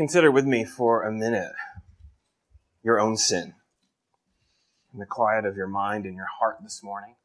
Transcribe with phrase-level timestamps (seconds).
[0.00, 1.52] Consider with me for a minute
[2.82, 3.52] your own sin
[4.94, 7.16] in the quiet of your mind and your heart this morning.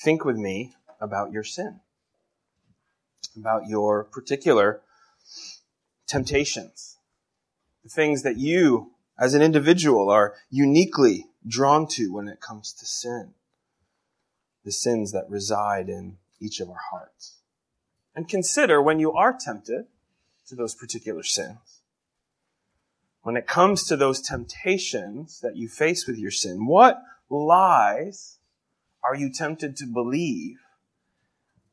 [0.00, 1.80] Think with me about your sin,
[3.36, 4.80] about your particular
[6.06, 6.96] temptations,
[7.84, 12.86] the things that you as an individual are uniquely drawn to when it comes to
[12.86, 13.34] sin,
[14.64, 17.36] the sins that reside in each of our hearts.
[18.16, 19.84] And consider when you are tempted
[20.48, 21.82] to those particular sins.
[23.22, 28.38] When it comes to those temptations that you face with your sin, what lies
[29.02, 30.56] are you tempted to believe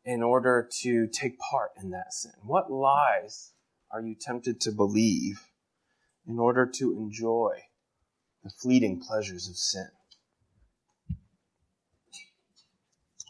[0.04, 2.34] in order to take part in that sin?
[2.44, 3.54] What lies
[3.92, 5.42] are you tempted to believe
[6.28, 7.58] in order to enjoy
[8.44, 9.88] the fleeting pleasures of sin?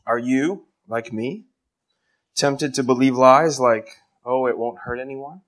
[0.05, 1.45] Are you, like me,
[2.35, 3.89] tempted to believe lies like,
[4.25, 5.41] oh, it won't hurt anyone?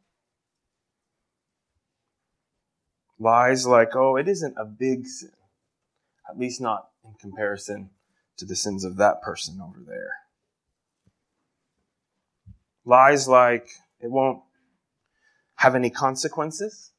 [3.19, 5.31] Lies like, oh, it isn't a big sin.
[6.29, 7.89] At least not in comparison
[8.37, 10.11] to the sins of that person over there.
[12.85, 14.41] Lies like, it won't
[15.55, 16.91] have any consequences.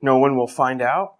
[0.00, 1.16] No one will find out.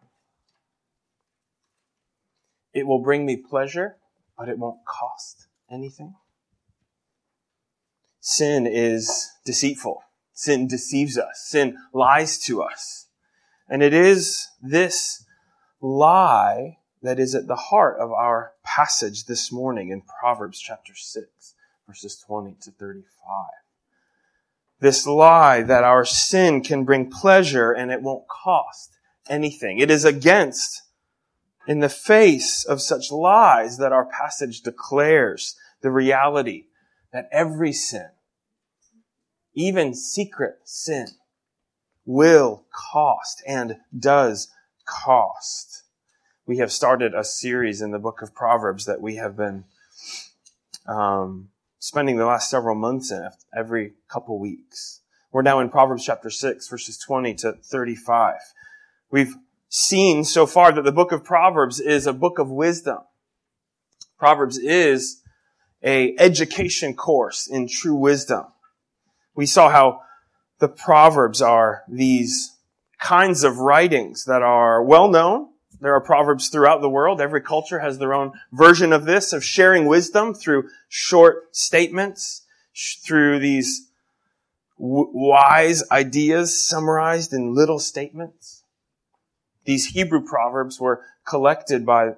[2.73, 3.97] It will bring me pleasure,
[4.39, 6.15] but it won't cost anything.
[8.31, 10.03] Sin is deceitful.
[10.35, 11.47] Sin deceives us.
[11.47, 13.07] Sin lies to us.
[13.71, 15.25] And it is this
[15.81, 21.55] lie that is at the heart of our passage this morning in Proverbs chapter 6,
[21.87, 23.47] verses 20 to 35.
[24.79, 28.91] This lie that our sin can bring pleasure and it won't cost
[29.31, 29.79] anything.
[29.79, 30.83] It is against,
[31.67, 36.67] in the face of such lies that our passage declares the reality
[37.11, 38.11] that every sin,
[39.59, 41.09] even secret sin,
[42.07, 44.49] will cost and does
[44.85, 45.83] cost.
[46.47, 49.65] We have started a series in the book of Proverbs that we have been
[50.87, 51.49] um,
[51.81, 55.01] spending the last several months in every couple weeks.
[55.33, 58.37] We're now in Proverbs chapter 6, verses 20 to 35.
[59.11, 59.35] We've
[59.69, 62.99] seen so far that the book of Proverbs is a book of wisdom.
[64.19, 65.21] Proverbs is
[65.83, 68.45] a education course in true wisdom.
[69.39, 70.01] We saw how
[70.59, 72.57] the Proverbs are these
[72.99, 75.51] kinds of writings that are well known.
[75.81, 77.21] There are Proverbs throughout the world.
[77.21, 82.47] Every culture has their own version of this, of sharing wisdom through short statements,
[83.07, 83.87] through these
[84.77, 88.65] w- wise ideas summarized in little statements.
[89.67, 92.15] These Hebrew Proverbs were collected by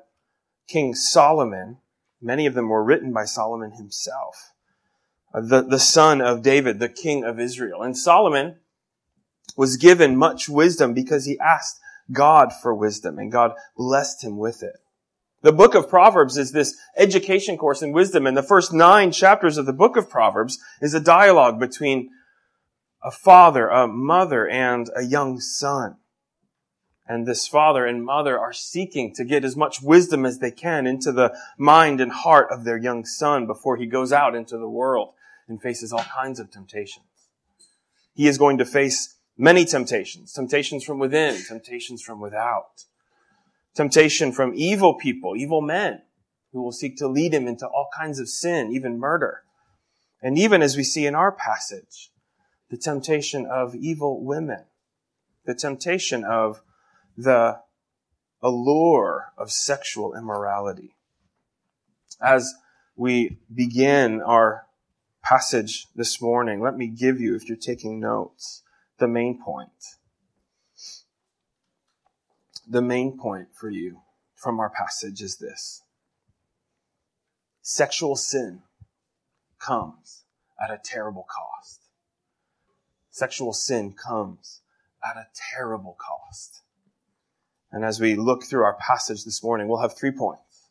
[0.68, 1.80] King Solomon.
[2.22, 4.54] Many of them were written by Solomon himself
[5.32, 7.82] the, the son of David, the king of Israel.
[7.82, 8.56] And Solomon
[9.56, 11.80] was given much wisdom because he asked
[12.12, 14.76] God for wisdom and God blessed him with it.
[15.42, 19.56] The book of Proverbs is this education course in wisdom and the first nine chapters
[19.56, 22.10] of the book of Proverbs is a dialogue between
[23.02, 25.96] a father, a mother, and a young son.
[27.08, 30.86] And this father and mother are seeking to get as much wisdom as they can
[30.86, 34.68] into the mind and heart of their young son before he goes out into the
[34.68, 35.14] world
[35.50, 37.04] and faces all kinds of temptations.
[38.14, 40.32] He is going to face many temptations.
[40.32, 42.84] Temptations from within, temptations from without.
[43.74, 46.02] Temptation from evil people, evil men
[46.52, 49.42] who will seek to lead him into all kinds of sin, even murder.
[50.22, 52.10] And even as we see in our passage,
[52.70, 54.64] the temptation of evil women,
[55.44, 56.62] the temptation of
[57.16, 57.60] the
[58.42, 60.94] allure of sexual immorality.
[62.20, 62.54] As
[62.96, 64.66] we begin our
[65.22, 68.62] passage this morning, let me give you, if you're taking notes,
[68.98, 69.70] the main point.
[72.68, 74.02] The main point for you
[74.34, 75.82] from our passage is this.
[77.62, 78.62] Sexual sin
[79.58, 80.24] comes
[80.62, 81.80] at a terrible cost.
[83.10, 84.62] Sexual sin comes
[85.04, 86.62] at a terrible cost.
[87.72, 90.68] And as we look through our passage this morning, we'll have three points.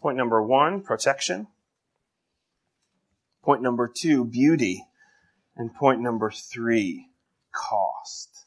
[0.00, 1.48] Point number one, protection.
[3.42, 4.86] Point number two, beauty.
[5.56, 7.08] And point number three,
[7.52, 8.46] cost.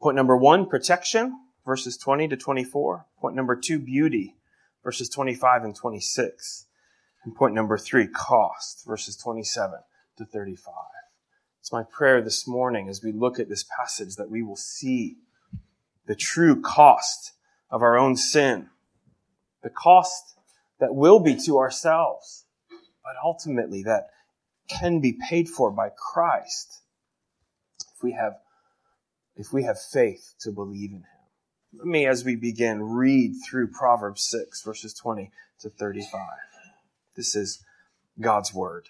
[0.00, 3.06] Point number one, protection, verses 20 to 24.
[3.20, 4.36] Point number two, beauty,
[4.82, 6.66] verses 25 and 26.
[7.24, 9.78] And point number three, cost, verses 27
[10.18, 10.74] to 35.
[11.60, 15.18] It's my prayer this morning as we look at this passage that we will see
[16.06, 17.32] the true cost
[17.70, 18.68] of our own sin,
[19.62, 20.34] the cost
[20.80, 22.46] that will be to ourselves,
[23.10, 24.06] but ultimately that
[24.68, 26.80] can be paid for by Christ
[27.92, 28.34] if we have,
[29.34, 31.04] if we have faith to believe in him.
[31.76, 36.20] Let me, as we begin, read through Proverbs 6, verses 20 to 35.
[37.16, 37.64] This is
[38.20, 38.86] God's Word.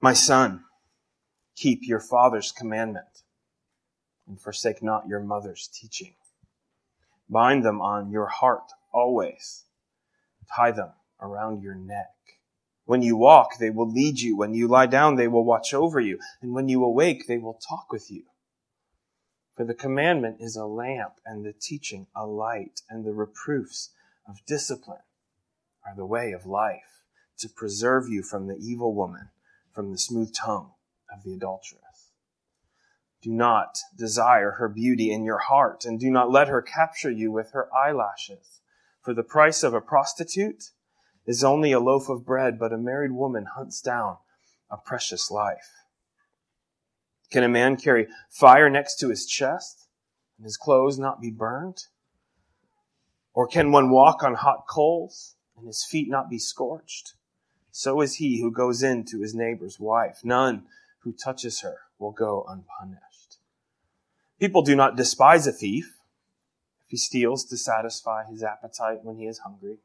[0.00, 0.64] My son,
[1.54, 3.22] keep your father's commandment
[4.26, 6.14] and forsake not your mother's teaching.
[7.28, 9.64] Bind them on your heart always.
[10.56, 12.14] Tie them around your neck.
[12.84, 14.36] When you walk, they will lead you.
[14.36, 16.18] When you lie down, they will watch over you.
[16.42, 18.24] And when you awake, they will talk with you.
[19.56, 23.90] For the commandment is a lamp, and the teaching a light, and the reproofs
[24.26, 25.02] of discipline
[25.86, 27.04] are the way of life,
[27.38, 29.28] to preserve you from the evil woman,
[29.72, 30.72] from the smooth tongue
[31.12, 32.12] of the adulteress.
[33.22, 37.30] Do not desire her beauty in your heart, and do not let her capture you
[37.30, 38.60] with her eyelashes.
[39.02, 40.70] For the price of a prostitute
[41.26, 44.18] is only a loaf of bread, but a married woman hunts down
[44.70, 45.70] a precious life.
[47.30, 49.86] Can a man carry fire next to his chest
[50.36, 51.84] and his clothes not be burned?
[53.32, 57.14] Or can one walk on hot coals and his feet not be scorched?
[57.70, 60.20] So is he who goes in to his neighbor's wife.
[60.24, 60.64] None
[61.00, 63.38] who touches her will go unpunished.
[64.40, 65.99] People do not despise a thief
[66.90, 69.78] he steals to satisfy his appetite when he is hungry.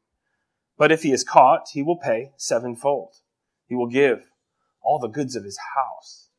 [0.76, 3.14] But if he is caught, he will pay sevenfold.
[3.68, 4.24] He will give
[4.82, 6.30] all the goods of his house.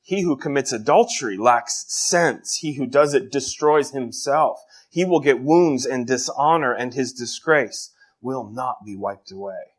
[0.00, 2.58] He who commits adultery lacks sense.
[2.58, 4.60] He who does it destroys himself.
[4.88, 7.90] He will get wounds and dishonor, and his disgrace
[8.22, 9.74] will not be wiped away.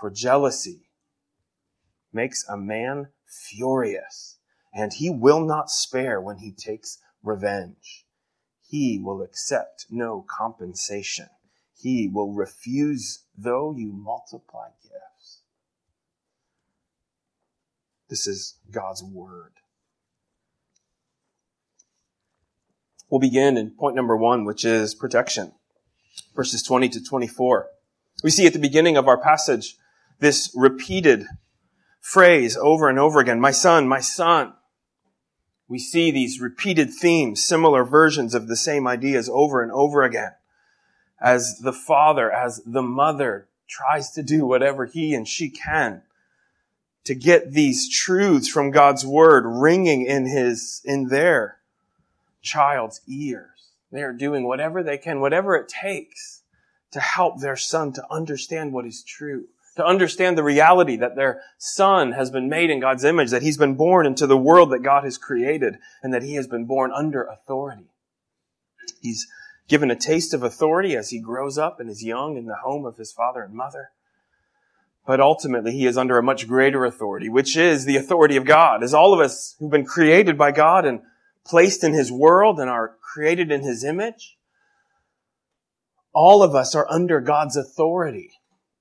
[0.00, 0.90] For jealousy
[2.12, 4.38] makes a man furious,
[4.74, 8.04] and he will not spare when he takes revenge.
[8.68, 11.28] He will accept no compensation.
[11.74, 15.40] He will refuse though you multiply gifts.
[18.10, 19.52] This is God's word.
[23.08, 25.52] We'll begin in point number one, which is protection.
[26.36, 27.68] Verses 20 to 24.
[28.22, 29.76] We see at the beginning of our passage
[30.18, 31.24] this repeated
[32.00, 33.40] phrase over and over again.
[33.40, 34.52] My son, my son.
[35.68, 40.32] We see these repeated themes, similar versions of the same ideas over and over again
[41.20, 46.02] as the father, as the mother tries to do whatever he and she can
[47.04, 51.58] to get these truths from God's word ringing in his, in their
[52.42, 53.70] child's ears.
[53.90, 56.42] They are doing whatever they can, whatever it takes
[56.90, 59.46] to help their son to understand what is true,
[59.78, 63.56] to understand the reality that their son has been made in God's image, that he's
[63.56, 66.90] been born into the world that God has created, and that he has been born
[66.92, 67.86] under authority.
[69.00, 69.28] He's
[69.68, 72.84] given a taste of authority as he grows up and is young in the home
[72.84, 73.90] of his father and mother.
[75.06, 78.82] But ultimately, he is under a much greater authority, which is the authority of God.
[78.82, 81.02] As all of us who've been created by God and
[81.46, 84.36] placed in his world and are created in his image,
[86.12, 88.32] all of us are under God's authority.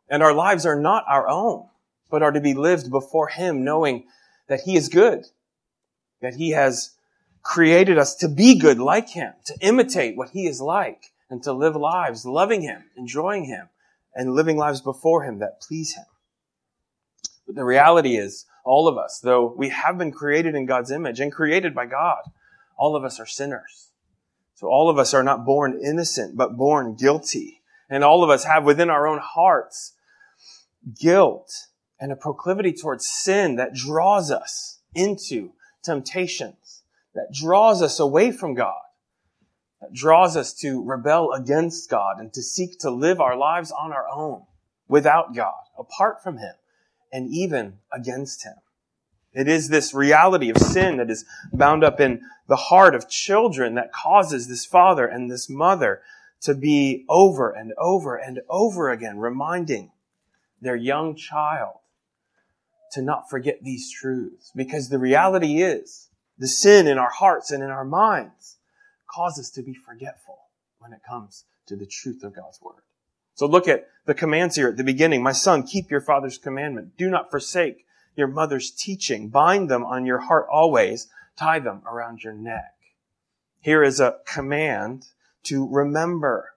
[0.09, 1.67] And our lives are not our own,
[2.09, 4.05] but are to be lived before him, knowing
[4.47, 5.25] that he is good,
[6.21, 6.97] that he has
[7.47, 11.53] created us to be good like Him, to imitate what He is like, and to
[11.53, 13.69] live lives loving Him, enjoying Him,
[14.13, 16.03] and living lives before Him that please Him.
[17.45, 21.21] But the reality is, all of us, though we have been created in God's image
[21.21, 22.19] and created by God,
[22.77, 23.91] all of us are sinners.
[24.55, 27.61] So all of us are not born innocent, but born guilty.
[27.89, 29.93] And all of us have within our own hearts
[30.99, 31.51] guilt
[31.99, 35.51] and a proclivity towards sin that draws us into
[35.83, 36.77] temptations
[37.17, 38.79] that draws us away from God,
[39.81, 43.91] that draws us to rebel against God and to seek to live our lives on
[43.91, 44.43] our own
[44.87, 46.53] without God, apart from Him,
[47.11, 48.53] and even against Him.
[49.33, 53.73] It is this reality of sin that is bound up in the heart of children
[53.75, 56.01] that causes this father and this mother
[56.41, 59.91] to be over and over and over again reminding
[60.61, 61.79] their young child
[62.91, 64.51] to not forget these truths.
[64.55, 68.57] Because the reality is the sin in our hearts and in our minds
[69.13, 70.37] cause us to be forgetful
[70.79, 72.83] when it comes to the truth of God's word.
[73.35, 75.21] So look at the commands here at the beginning.
[75.21, 76.97] My son, keep your father's commandment.
[76.97, 77.85] Do not forsake
[78.15, 79.29] your mother's teaching.
[79.29, 81.07] Bind them on your heart always.
[81.37, 82.73] Tie them around your neck.
[83.61, 85.07] Here is a command
[85.43, 86.53] to remember.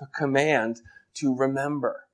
[0.00, 0.80] A command
[1.14, 2.07] to remember.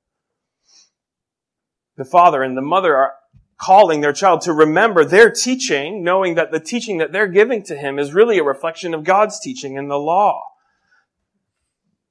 [1.97, 3.15] The father and the mother are
[3.57, 7.77] calling their child to remember their teaching, knowing that the teaching that they're giving to
[7.77, 10.43] him is really a reflection of God's teaching in the law.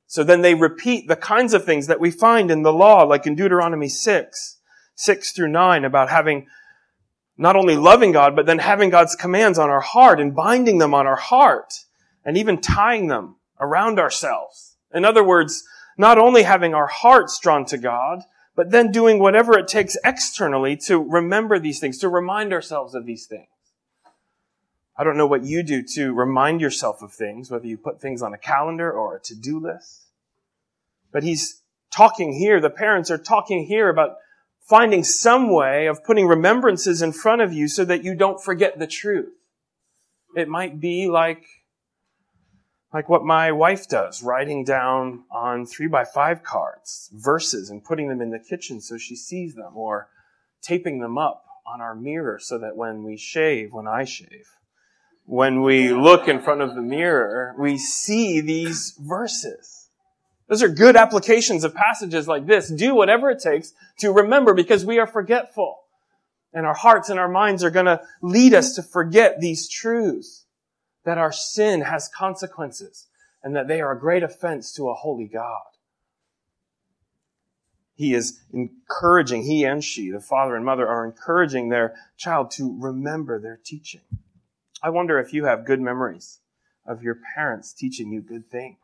[0.07, 3.25] So then they repeat the kinds of things that we find in the law, like
[3.25, 4.59] in Deuteronomy 6,
[4.95, 6.47] 6 through 9, about having
[7.37, 10.93] not only loving God, but then having God's commands on our heart and binding them
[10.93, 11.73] on our heart
[12.23, 14.77] and even tying them around ourselves.
[14.93, 15.63] In other words,
[15.97, 18.21] not only having our hearts drawn to God,
[18.55, 23.05] but then doing whatever it takes externally to remember these things, to remind ourselves of
[23.05, 23.47] these things.
[24.95, 28.21] I don't know what you do to remind yourself of things, whether you put things
[28.21, 30.03] on a calendar or a to-do list.
[31.11, 34.17] But he's talking here, the parents are talking here about
[34.61, 38.77] finding some way of putting remembrances in front of you so that you don't forget
[38.77, 39.33] the truth.
[40.35, 41.43] It might be like,
[42.93, 48.07] like what my wife does, writing down on three by five cards verses and putting
[48.07, 50.07] them in the kitchen so she sees them, or
[50.61, 54.47] taping them up on our mirror so that when we shave, when I shave,
[55.25, 59.89] when we look in front of the mirror, we see these verses.
[60.47, 62.69] Those are good applications of passages like this.
[62.69, 65.79] Do whatever it takes to remember because we are forgetful.
[66.53, 70.42] And our hearts and our minds are going to lead us to forget these truths
[71.05, 73.07] that our sin has consequences
[73.43, 75.61] and that they are a great offense to a holy God.
[77.95, 82.75] He is encouraging, he and she, the father and mother, are encouraging their child to
[82.79, 84.01] remember their teaching.
[84.81, 86.39] I wonder if you have good memories
[86.85, 88.77] of your parents teaching you good things.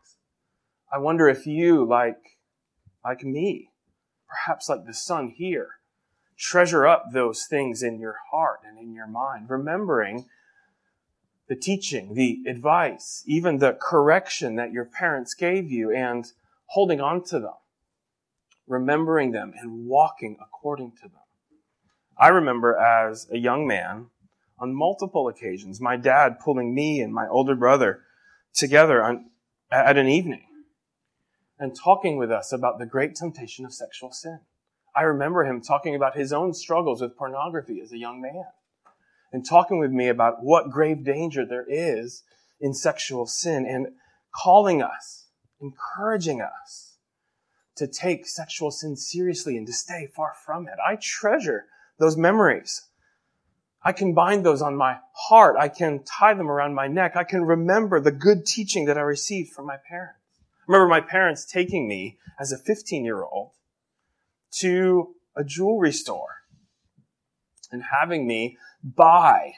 [0.93, 2.37] I wonder if you, like,
[3.03, 3.71] like me,
[4.27, 5.69] perhaps like the son here,
[6.37, 10.25] treasure up those things in your heart and in your mind, remembering
[11.49, 16.31] the teaching, the advice, even the correction that your parents gave you and
[16.67, 17.55] holding on to them,
[18.67, 21.23] remembering them and walking according to them.
[22.17, 24.07] I remember as a young man,
[24.59, 28.03] on multiple occasions, my dad pulling me and my older brother
[28.53, 29.31] together on,
[29.71, 30.45] at an evening
[31.57, 34.39] and talking with us about the great temptation of sexual sin.
[34.95, 38.45] I remember him talking about his own struggles with pornography as a young man
[39.31, 42.23] and talking with me about what grave danger there is
[42.59, 43.87] in sexual sin and
[44.33, 45.27] calling us,
[45.61, 46.97] encouraging us
[47.75, 50.75] to take sexual sin seriously and to stay far from it.
[50.85, 51.65] I treasure
[51.97, 52.81] those memories.
[53.81, 55.55] I can bind those on my heart.
[55.57, 57.15] I can tie them around my neck.
[57.15, 60.19] I can remember the good teaching that I received from my parents
[60.69, 63.51] remember my parents taking me as a 15 year old
[64.51, 66.38] to a jewelry store
[67.71, 69.53] and having me buy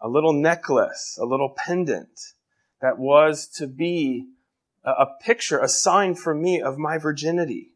[0.00, 2.34] a little necklace, a little pendant
[2.80, 4.26] that was to be
[4.84, 7.70] a picture, a sign for me of my virginity.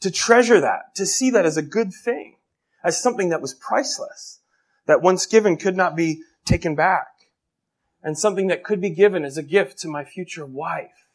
[0.00, 2.36] To treasure that, to see that as a good thing,
[2.84, 4.40] as something that was priceless,
[4.86, 7.08] that once given could not be taken back,
[8.02, 11.08] and something that could be given as a gift to my future wife.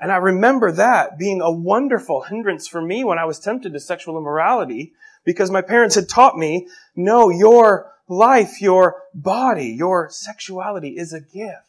[0.00, 3.80] And I remember that being a wonderful hindrance for me when I was tempted to
[3.80, 4.92] sexual immorality
[5.24, 11.20] because my parents had taught me, no, your life, your body, your sexuality is a
[11.20, 11.64] gift.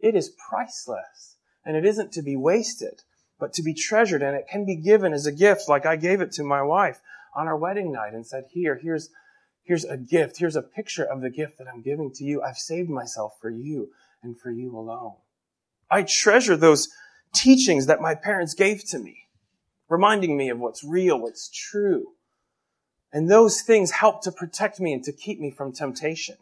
[0.00, 3.02] It is priceless and it isn't to be wasted,
[3.38, 6.20] but to be treasured and it can be given as a gift like I gave
[6.20, 7.00] it to my wife
[7.34, 9.10] on our wedding night and said, here, here's,
[9.62, 10.38] here's a gift.
[10.38, 12.42] Here's a picture of the gift that I'm giving to you.
[12.42, 13.90] I've saved myself for you
[14.22, 15.14] and for you alone.
[15.90, 16.88] I treasure those
[17.32, 19.26] teachings that my parents gave to me,
[19.88, 22.12] reminding me of what's real, what's true.
[23.12, 26.36] And those things help to protect me and to keep me from temptation.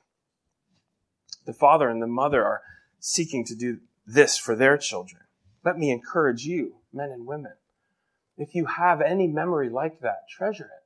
[1.45, 2.63] The father and the mother are
[2.99, 5.23] seeking to do this for their children.
[5.65, 7.53] Let me encourage you, men and women.
[8.37, 10.85] If you have any memory like that, treasure it.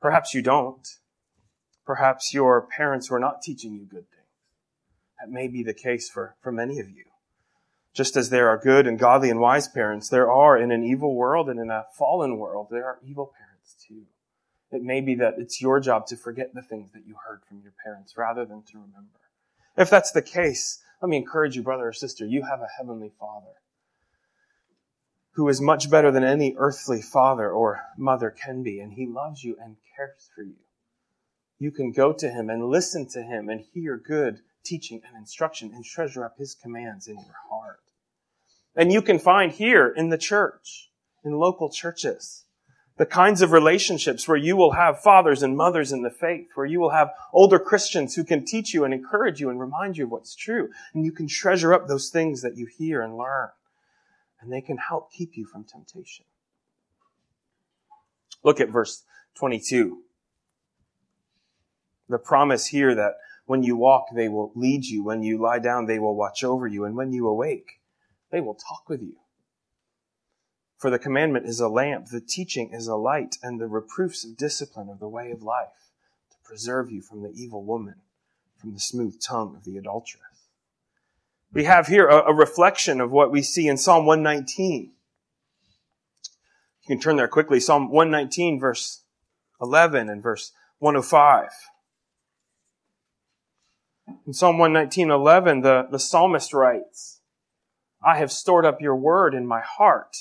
[0.00, 0.86] Perhaps you don't.
[1.84, 4.20] Perhaps your parents were not teaching you good things.
[5.20, 7.04] That may be the case for, for many of you.
[7.92, 11.14] Just as there are good and godly and wise parents, there are in an evil
[11.14, 13.49] world and in a fallen world, there are evil parents
[13.86, 14.02] too.
[14.72, 17.60] It may be that it's your job to forget the things that you heard from
[17.62, 19.20] your parents rather than to remember.
[19.76, 23.12] If that's the case, let me encourage you, brother or sister, you have a heavenly
[23.18, 23.54] father
[25.32, 29.42] who is much better than any earthly father or mother can be, and he loves
[29.42, 30.56] you and cares for you.
[31.58, 35.72] You can go to him and listen to him and hear good teaching and instruction
[35.74, 37.80] and treasure up his commands in your heart.
[38.76, 40.90] And you can find here in the church,
[41.24, 42.44] in local churches,
[42.96, 46.66] the kinds of relationships where you will have fathers and mothers in the faith, where
[46.66, 50.04] you will have older Christians who can teach you and encourage you and remind you
[50.04, 50.68] of what's true.
[50.92, 53.48] And you can treasure up those things that you hear and learn.
[54.40, 56.26] And they can help keep you from temptation.
[58.42, 59.04] Look at verse
[59.36, 60.02] 22.
[62.08, 63.14] The promise here that
[63.46, 65.02] when you walk, they will lead you.
[65.02, 66.84] When you lie down, they will watch over you.
[66.84, 67.80] And when you awake,
[68.30, 69.16] they will talk with you.
[70.80, 74.38] For the commandment is a lamp, the teaching is a light, and the reproofs of
[74.38, 75.90] discipline are the way of life,
[76.30, 77.96] to preserve you from the evil woman,
[78.56, 80.22] from the smooth tongue of the adulteress.
[81.52, 84.92] We have here a, a reflection of what we see in Psalm 119.
[86.82, 87.60] You can turn there quickly.
[87.60, 89.02] Psalm 119, verse
[89.60, 91.50] 11 and verse 105.
[94.26, 97.20] In Psalm 119, 11, the, the psalmist writes,
[98.02, 100.16] I have stored up your word in my heart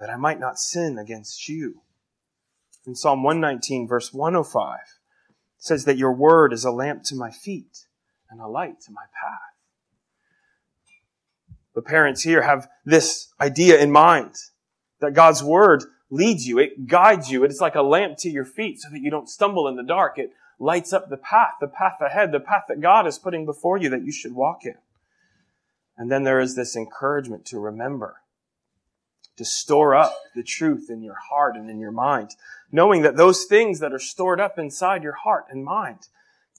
[0.00, 1.82] that I might not sin against you.
[2.86, 4.78] In Psalm 119, verse 105,
[5.58, 7.86] says that your word is a lamp to my feet
[8.30, 9.56] and a light to my path.
[11.74, 14.34] The parents here have this idea in mind
[15.00, 16.58] that God's word leads you.
[16.58, 17.44] It guides you.
[17.44, 20.18] It's like a lamp to your feet so that you don't stumble in the dark.
[20.18, 23.76] It lights up the path, the path ahead, the path that God is putting before
[23.76, 24.76] you that you should walk in.
[25.98, 28.22] And then there is this encouragement to remember
[29.36, 32.34] to store up the truth in your heart and in your mind,
[32.72, 36.08] knowing that those things that are stored up inside your heart and mind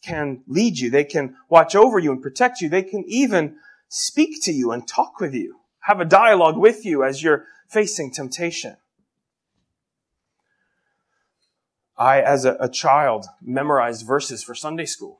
[0.01, 0.89] can lead you.
[0.89, 2.69] They can watch over you and protect you.
[2.69, 3.57] They can even
[3.89, 8.11] speak to you and talk with you, have a dialogue with you as you're facing
[8.11, 8.77] temptation.
[11.97, 15.19] I, as a, a child, memorized verses for Sunday school.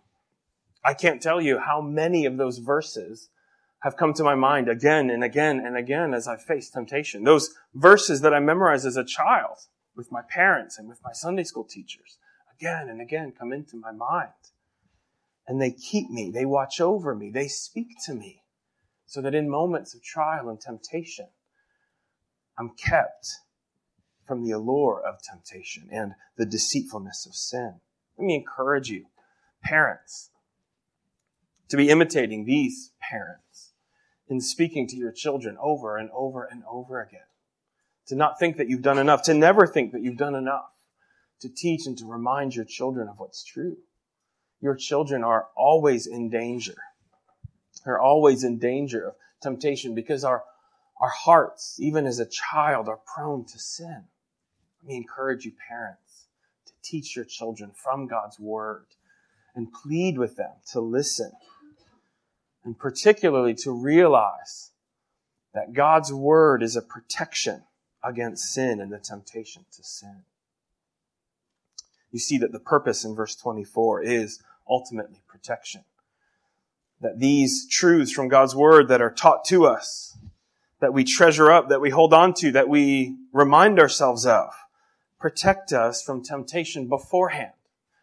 [0.84, 3.30] I can't tell you how many of those verses
[3.82, 7.24] have come to my mind again and again and again as I face temptation.
[7.24, 9.58] Those verses that I memorized as a child
[9.96, 12.18] with my parents and with my Sunday school teachers
[12.60, 14.32] again and again come into my mind.
[15.48, 18.44] And they keep me, they watch over me, they speak to me
[19.06, 21.28] so that in moments of trial and temptation,
[22.58, 23.28] I'm kept
[24.26, 27.80] from the allure of temptation and the deceitfulness of sin.
[28.18, 29.06] Let me encourage you,
[29.64, 30.32] parents,
[31.70, 33.67] to be imitating these parents
[34.30, 37.22] in speaking to your children over and over and over again.
[38.08, 40.72] To not think that you've done enough, to never think that you've done enough,
[41.42, 43.78] to teach and to remind your children of what's true.
[44.62, 46.76] Your children are always in danger.
[47.86, 50.44] They're always in danger of temptation because our,
[51.00, 54.04] our hearts, even as a child, are prone to sin.
[54.82, 56.28] Let me encourage you, parents,
[56.66, 58.88] to teach your children from God's Word
[59.56, 61.32] and plead with them to listen
[62.68, 64.72] and particularly to realize
[65.54, 67.64] that God's word is a protection
[68.04, 70.24] against sin and the temptation to sin.
[72.12, 75.86] You see that the purpose in verse 24 is ultimately protection.
[77.00, 80.18] That these truths from God's word that are taught to us,
[80.82, 84.50] that we treasure up, that we hold on to, that we remind ourselves of,
[85.22, 87.54] protect us from temptation beforehand.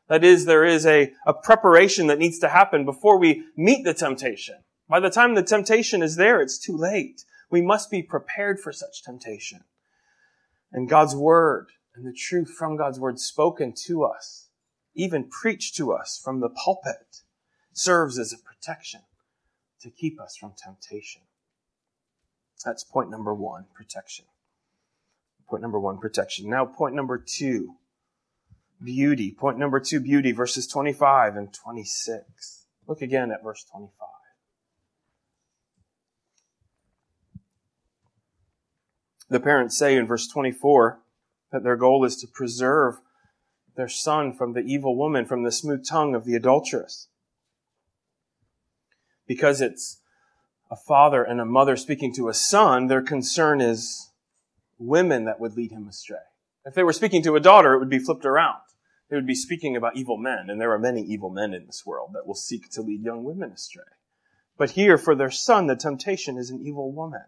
[0.08, 3.94] That is, there is a, a preparation that needs to happen before we meet the
[3.94, 4.56] temptation.
[4.88, 7.24] By the time the temptation is there, it's too late.
[7.50, 9.64] We must be prepared for such temptation.
[10.72, 14.48] And God's word and the truth from God's word spoken to us,
[14.94, 17.22] even preached to us from the pulpit,
[17.72, 19.02] serves as a protection
[19.80, 21.22] to keep us from temptation.
[22.64, 24.24] That's point number one, protection.
[25.48, 26.48] Point number one, protection.
[26.48, 27.74] Now, point number two,
[28.82, 29.30] beauty.
[29.30, 32.66] Point number two, beauty, verses 25 and 26.
[32.86, 34.08] Look again at verse 25.
[39.28, 41.00] The parents say in verse 24
[41.50, 43.00] that their goal is to preserve
[43.76, 47.08] their son from the evil woman, from the smooth tongue of the adulteress.
[49.26, 50.00] Because it's
[50.70, 54.10] a father and a mother speaking to a son, their concern is
[54.78, 56.18] women that would lead him astray.
[56.64, 58.60] If they were speaking to a daughter, it would be flipped around.
[59.10, 61.84] They would be speaking about evil men, and there are many evil men in this
[61.84, 63.84] world that will seek to lead young women astray.
[64.56, 67.24] But here, for their son, the temptation is an evil woman.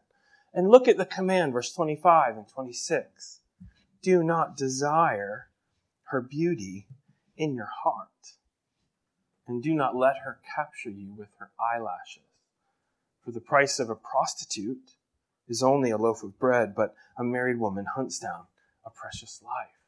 [0.55, 3.40] And look at the command, verse 25 and 26.
[4.01, 5.49] Do not desire
[6.05, 6.87] her beauty
[7.37, 8.09] in your heart,
[9.46, 12.22] and do not let her capture you with her eyelashes.
[13.22, 14.92] For the price of a prostitute
[15.46, 18.46] is only a loaf of bread, but a married woman hunts down
[18.87, 19.81] a precious life.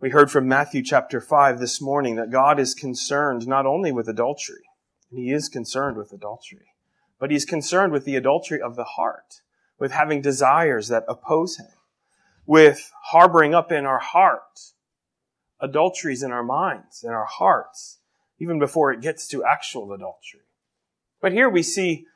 [0.00, 4.08] We heard from Matthew chapter 5 this morning that God is concerned not only with
[4.08, 4.64] adultery,
[5.10, 6.72] and He is concerned with adultery,
[7.20, 9.42] but He's concerned with the adultery of the heart,
[9.78, 11.68] with having desires that oppose Him,
[12.46, 14.72] with harboring up in our heart
[15.60, 17.98] adulteries in our minds, in our hearts,
[18.38, 20.42] even before it gets to actual adultery.
[21.22, 22.06] But here we see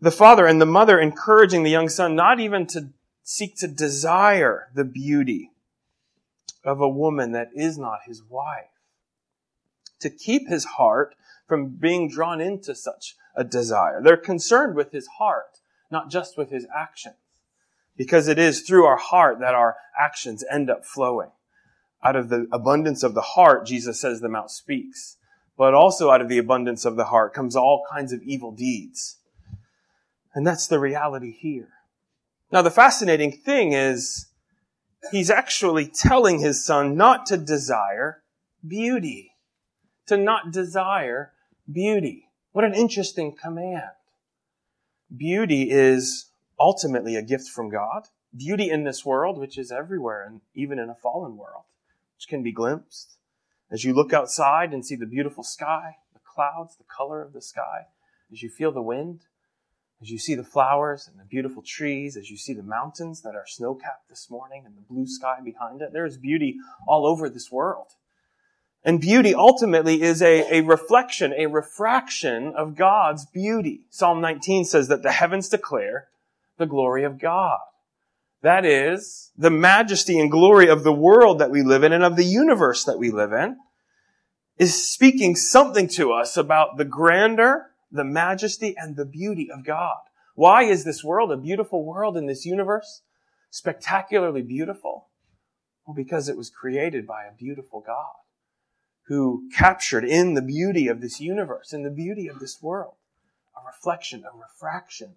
[0.00, 2.90] the father and the mother encouraging the young son not even to
[3.22, 5.50] seek to desire the beauty
[6.64, 8.66] of a woman that is not his wife.
[10.00, 11.14] To keep his heart
[11.46, 14.00] from being drawn into such a desire.
[14.02, 17.16] They're concerned with his heart, not just with his actions.
[17.96, 21.30] Because it is through our heart that our actions end up flowing.
[22.02, 25.18] Out of the abundance of the heart, Jesus says the mouth speaks.
[25.56, 29.18] But also out of the abundance of the heart comes all kinds of evil deeds.
[30.34, 31.68] And that's the reality here.
[32.52, 34.26] Now the fascinating thing is,
[35.10, 38.22] he's actually telling his son not to desire
[38.66, 39.32] beauty.
[40.08, 41.32] To not desire
[41.70, 42.28] beauty.
[42.52, 43.92] What an interesting command.
[45.16, 46.26] Beauty is
[46.60, 48.08] ultimately a gift from God.
[48.36, 51.64] Beauty in this world, which is everywhere and even in a fallen world,
[52.16, 53.16] which can be glimpsed.
[53.70, 57.40] As you look outside and see the beautiful sky, the clouds, the color of the
[57.40, 57.86] sky,
[58.30, 59.20] as you feel the wind,
[60.02, 63.36] as you see the flowers and the beautiful trees, as you see the mountains that
[63.36, 66.56] are snow capped this morning and the blue sky behind it, there is beauty
[66.88, 67.86] all over this world.
[68.84, 73.82] And beauty ultimately is a, a reflection, a refraction of God's beauty.
[73.90, 76.08] Psalm 19 says that the heavens declare
[76.58, 77.60] the glory of God.
[78.42, 82.16] That is, the majesty and glory of the world that we live in and of
[82.16, 83.56] the universe that we live in
[84.58, 90.00] is speaking something to us about the grandeur, the majesty, and the beauty of God.
[90.34, 93.02] Why is this world a beautiful world in this universe?
[93.50, 95.08] Spectacularly beautiful?
[95.86, 98.14] Well, because it was created by a beautiful God
[99.08, 102.94] who captured in the beauty of this universe, in the beauty of this world,
[103.54, 105.16] a reflection, a refraction,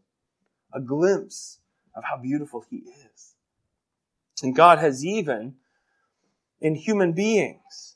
[0.73, 1.59] a glimpse
[1.95, 3.35] of how beautiful He is.
[4.43, 5.55] And God has even,
[6.59, 7.95] in human beings,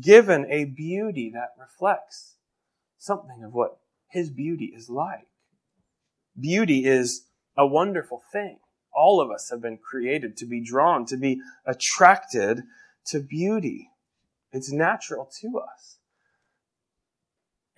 [0.00, 2.35] given a beauty that reflects
[3.06, 5.28] something of what His beauty is like.
[6.38, 8.58] Beauty is a wonderful thing.
[8.92, 12.62] All of us have been created to be drawn, to be attracted
[13.06, 13.90] to beauty.
[14.52, 15.98] It's natural to us.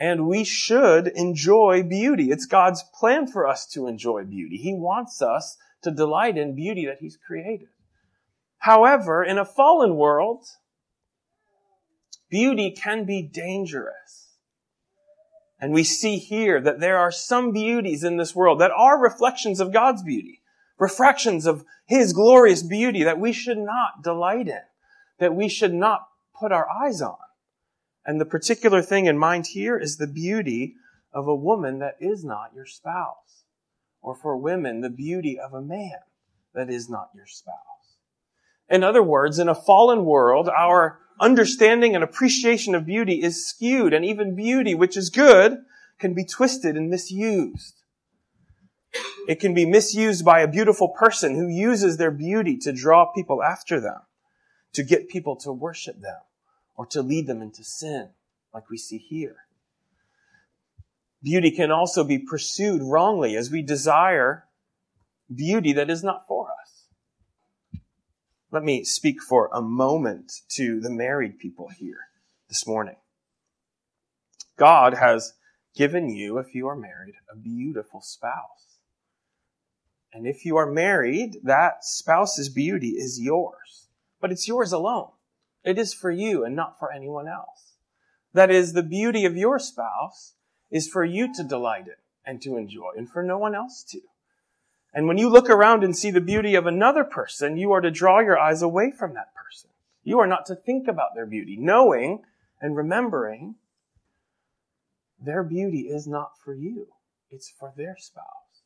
[0.01, 2.31] And we should enjoy beauty.
[2.31, 4.57] It's God's plan for us to enjoy beauty.
[4.57, 7.69] He wants us to delight in beauty that He's created.
[8.59, 10.45] However, in a fallen world,
[12.31, 14.28] beauty can be dangerous.
[15.61, 19.61] And we see here that there are some beauties in this world that are reflections
[19.61, 20.41] of God's beauty,
[20.79, 24.61] refractions of His glorious beauty that we should not delight in,
[25.19, 27.17] that we should not put our eyes on.
[28.07, 30.77] And the particular thing in mind here is the beauty
[31.13, 33.45] of a woman that is not your spouse.
[34.01, 35.99] Or for women, the beauty of a man
[36.55, 37.57] that is not your spouse.
[38.71, 43.93] In other words, in a fallen world, our understanding and appreciation of beauty is skewed,
[43.93, 45.59] and even beauty, which is good,
[45.99, 47.83] can be twisted and misused.
[49.27, 53.43] It can be misused by a beautiful person who uses their beauty to draw people
[53.43, 54.01] after them,
[54.73, 56.21] to get people to worship them
[56.77, 58.11] or to lead them into sin,
[58.55, 59.37] like we see here.
[61.23, 64.45] Beauty can also be pursued wrongly as we desire
[65.35, 66.38] beauty that is not for.
[68.51, 72.09] Let me speak for a moment to the married people here
[72.49, 72.97] this morning.
[74.57, 75.35] God has
[75.77, 78.79] given you, if you are married, a beautiful spouse.
[80.15, 83.89] And if you are married, that spouse's beauty is yours.
[84.19, 85.11] But it's yours alone.
[85.63, 87.75] It is for you and not for anyone else.
[88.33, 90.35] That is, the beauty of your spouse
[90.71, 94.01] is for you to delight in and to enjoy and for no one else to.
[94.99, 97.89] And when you look around and see the beauty of another person, you are to
[97.89, 99.71] draw your eyes away from that person.
[100.03, 102.25] You are not to think about their beauty, knowing
[102.61, 103.55] and remembering
[105.25, 106.89] their beauty is not for you.
[107.31, 108.65] It's for their spouse.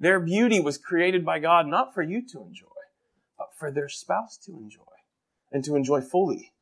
[0.00, 2.66] Their beauty was created by God not for you to enjoy,
[3.38, 4.82] but for their spouse to enjoy
[5.52, 6.54] and to enjoy fully.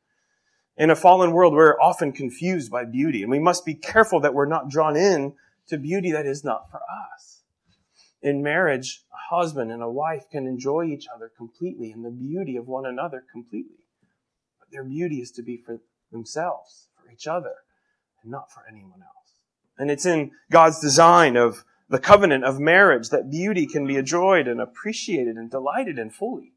[0.77, 4.35] In a fallen world, we're often confused by beauty, and we must be careful that
[4.35, 5.33] we're not drawn in
[5.69, 6.81] to beauty that is not for
[7.15, 7.36] us.
[8.21, 12.55] In marriage, a husband and a wife can enjoy each other completely and the beauty
[12.55, 13.83] of one another completely.
[14.59, 15.79] But their beauty is to be for
[16.11, 17.53] themselves, for each other,
[18.23, 19.33] and not for anyone else.
[19.77, 24.47] And it's in God's design of the covenant of marriage that beauty can be enjoyed
[24.47, 26.53] and appreciated and delighted in fully.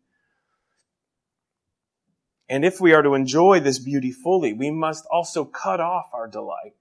[2.48, 6.26] And if we are to enjoy this beauty fully, we must also cut off our
[6.26, 6.74] delight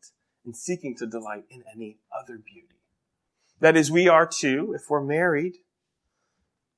[0.43, 2.78] in seeking to delight in any other beauty.
[3.59, 5.57] That is, we are to, if we're married,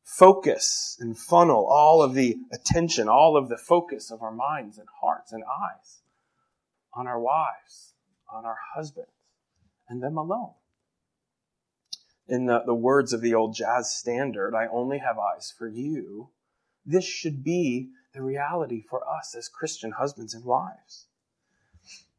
[0.04, 4.88] focus and funnel all of the attention, all of the focus of our minds and
[5.02, 6.02] hearts and eyes
[6.94, 7.94] on our wives,
[8.32, 9.10] on our husbands,
[9.88, 10.54] and them alone.
[12.28, 16.30] In the, the words of the old jazz standard, I only have eyes for you.
[16.86, 21.08] This should be the reality for us as Christian husbands and wives.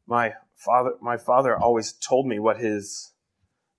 [0.07, 3.11] My father, my father always told me what his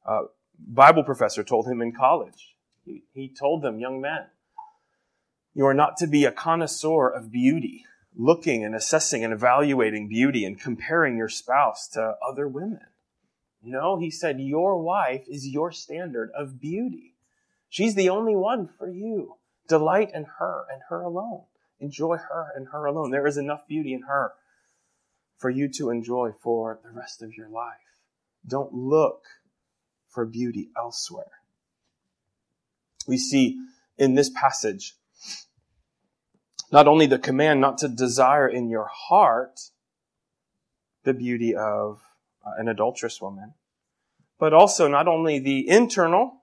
[0.07, 0.23] uh,
[0.59, 2.57] Bible professor told him in college.
[2.85, 4.27] He, he told them, young men,
[5.55, 7.85] you are not to be a connoisseur of beauty,
[8.17, 12.81] looking and assessing and evaluating beauty and comparing your spouse to other women.
[13.63, 17.15] No, he said, your wife is your standard of beauty.
[17.69, 19.37] She's the only one for you.
[19.69, 21.45] Delight in her and her alone.
[21.81, 23.11] Enjoy her and her alone.
[23.11, 24.33] There is enough beauty in her
[25.39, 27.75] for you to enjoy for the rest of your life.
[28.47, 29.23] Don't look
[30.15, 31.33] for beauty elsewhere.
[33.07, 33.59] We see
[33.99, 34.95] in this passage
[36.73, 39.61] not only the command not to desire in your heart
[41.05, 42.01] the beauty of
[42.45, 43.55] uh, an adulterous woman,
[44.39, 46.43] but also not only the internal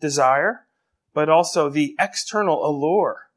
[0.00, 0.66] desire,
[1.12, 3.28] but also the external allure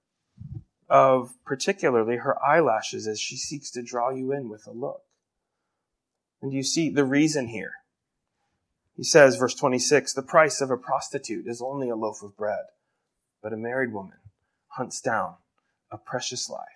[0.89, 5.03] of particularly her eyelashes as she seeks to draw you in with a look.
[6.41, 7.73] And you see the reason here.
[8.95, 12.65] He says, verse 26, the price of a prostitute is only a loaf of bread,
[13.41, 14.17] but a married woman
[14.67, 15.36] hunts down
[15.91, 16.67] a precious life.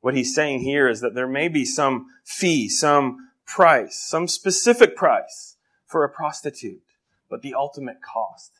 [0.00, 4.96] What he's saying here is that there may be some fee, some price, some specific
[4.96, 6.82] price for a prostitute,
[7.30, 8.52] but the ultimate cost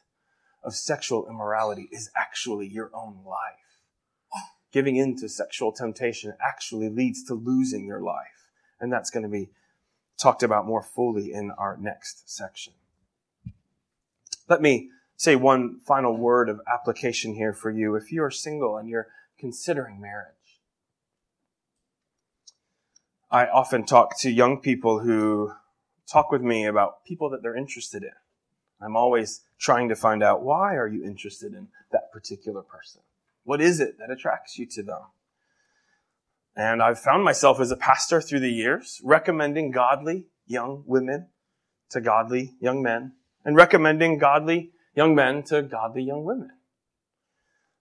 [0.63, 3.81] of sexual immorality is actually your own life.
[4.73, 8.51] Giving in to sexual temptation actually leads to losing your life.
[8.81, 9.51] And that's going to be
[10.19, 12.73] talked about more fully in our next section.
[14.49, 17.95] Let me say one final word of application here for you.
[17.95, 20.35] If you are single and you're considering marriage,
[23.31, 25.53] I often talk to young people who
[26.07, 28.13] talk with me about people that they're interested in.
[28.81, 33.01] I'm always trying to find out why are you interested in that particular person?
[33.45, 35.01] What is it that attracts you to them?
[36.57, 41.29] And I've found myself as a pastor through the years recommending godly young women
[41.91, 43.13] to godly young men
[43.45, 46.51] and recommending godly young men to godly young women.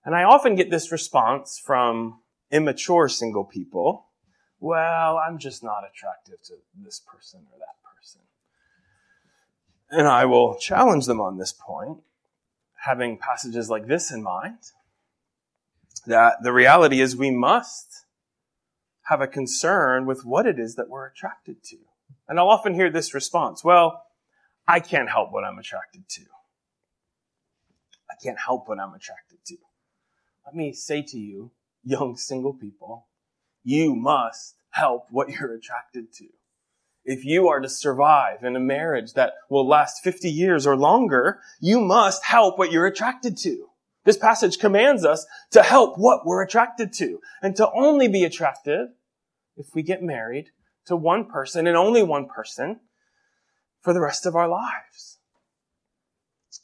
[0.05, 2.19] And I often get this response from
[2.51, 4.07] immature single people.
[4.59, 8.21] Well, I'm just not attractive to this person or that person.
[9.89, 11.99] And I will challenge them on this point,
[12.85, 14.57] having passages like this in mind,
[16.07, 17.92] that the reality is we must
[19.03, 21.77] have a concern with what it is that we're attracted to.
[22.27, 24.03] And I'll often hear this response, well,
[24.67, 26.21] I can't help what I'm attracted to.
[28.09, 29.57] I can't help what I'm attracted to.
[30.45, 31.51] Let me say to you,
[31.83, 33.07] young single people,
[33.63, 36.27] you must help what you're attracted to.
[37.05, 41.41] If you are to survive in a marriage that will last 50 years or longer,
[41.59, 43.67] you must help what you're attracted to.
[44.03, 48.89] This passage commands us to help what we're attracted to and to only be attracted
[49.55, 50.49] if we get married
[50.85, 52.81] to one person and only one person
[53.81, 55.19] for the rest of our lives.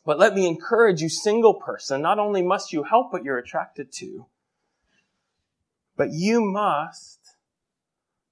[0.05, 3.91] But let me encourage you, single person, not only must you help what you're attracted
[3.93, 4.25] to,
[5.95, 7.19] but you must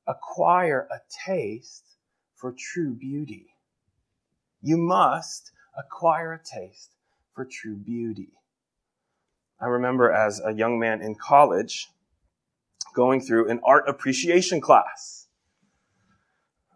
[0.08, 1.84] acquire a taste
[2.36, 3.48] for true beauty.
[4.62, 6.96] You must acquire a taste
[7.34, 8.37] for true beauty.
[9.60, 11.90] I remember as a young man in college
[12.94, 15.28] going through an art appreciation class.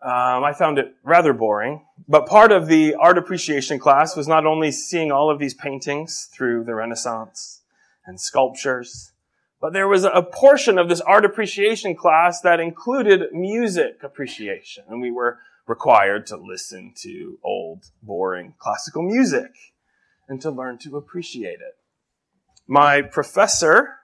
[0.04, 4.48] Um, I found it rather boring, but part of the art appreciation class was not
[4.48, 7.62] only seeing all of these paintings through the Renaissance
[8.08, 9.12] and sculptures,
[9.60, 15.02] but there was a portion of this art appreciation class that included music appreciation, and
[15.02, 19.52] we were required to listen to old, boring classical music
[20.28, 21.78] and to learn to appreciate it.
[22.67, 23.95] My professor,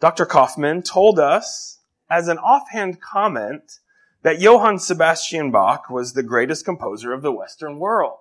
[0.00, 0.26] Dr.
[0.26, 3.80] Kaufman, told us as an offhand comment
[4.22, 8.18] that Johann Sebastian Bach was the greatest composer of the Western world.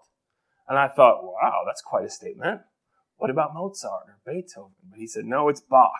[0.67, 2.61] And I thought, wow, that's quite a statement.
[3.17, 4.73] What about Mozart or Beethoven?
[4.89, 5.91] But he said, no, it's Bach.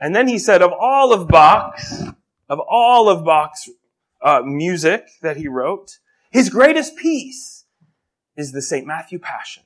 [0.00, 2.02] And then he said, of all of Bach's,
[2.48, 3.68] of all of Bach's
[4.22, 5.98] uh, music that he wrote,
[6.30, 7.64] his greatest piece
[8.36, 8.86] is the St.
[8.86, 9.64] Matthew Passion.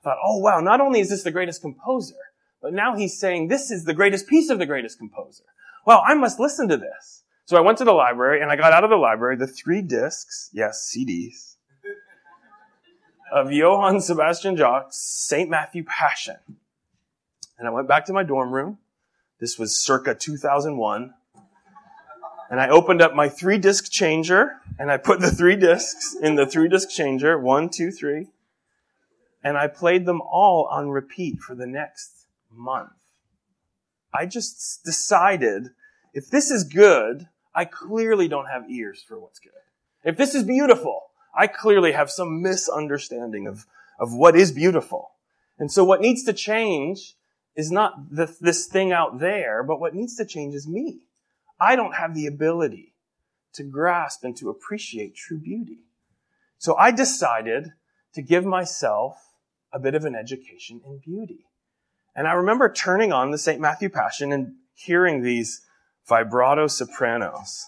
[0.00, 2.16] I thought, oh wow, not only is this the greatest composer,
[2.62, 5.44] but now he's saying this is the greatest piece of the greatest composer.
[5.86, 7.24] Well, I must listen to this.
[7.46, 9.80] So I went to the library and I got out of the library the three
[9.80, 11.56] discs, yes, CDs,
[13.32, 15.48] of Johann Sebastian Bach's St.
[15.48, 16.36] Matthew Passion.
[17.58, 18.78] And I went back to my dorm room.
[19.40, 21.14] This was circa 2001.
[22.50, 26.36] And I opened up my three disc changer and I put the three discs in
[26.36, 28.28] the three disc changer, one, two, three.
[29.42, 32.90] And I played them all on repeat for the next month.
[34.12, 35.68] I just decided
[36.12, 39.52] if this is good, I clearly don't have ears for what's good.
[40.04, 43.66] If this is beautiful, I clearly have some misunderstanding of,
[43.98, 45.10] of what is beautiful.
[45.58, 47.14] And so what needs to change
[47.54, 51.00] is not the, this thing out there, but what needs to change is me.
[51.60, 52.94] I don't have the ability
[53.54, 55.80] to grasp and to appreciate true beauty.
[56.58, 57.72] So I decided
[58.14, 59.27] to give myself
[59.78, 61.46] a bit of an education in beauty.
[62.16, 63.60] And I remember turning on the St.
[63.60, 65.60] Matthew Passion and hearing these
[66.08, 67.66] vibrato sopranos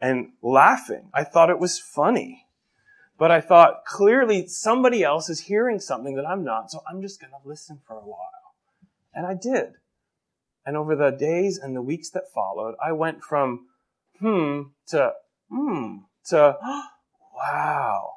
[0.00, 1.10] and laughing.
[1.12, 2.46] I thought it was funny.
[3.18, 7.20] But I thought clearly somebody else is hearing something that I'm not, so I'm just
[7.20, 8.54] going to listen for a while.
[9.12, 9.74] And I did.
[10.64, 13.66] And over the days and the weeks that followed, I went from
[14.18, 15.12] hmm to
[15.50, 15.96] hmm
[16.28, 16.56] to
[17.36, 18.13] wow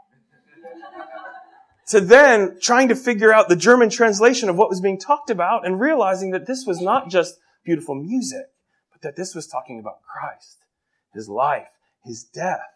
[1.87, 5.65] to then trying to figure out the German translation of what was being talked about
[5.65, 8.47] and realizing that this was not just beautiful music,
[8.91, 10.65] but that this was talking about Christ,
[11.13, 11.69] his life,
[12.03, 12.75] his death,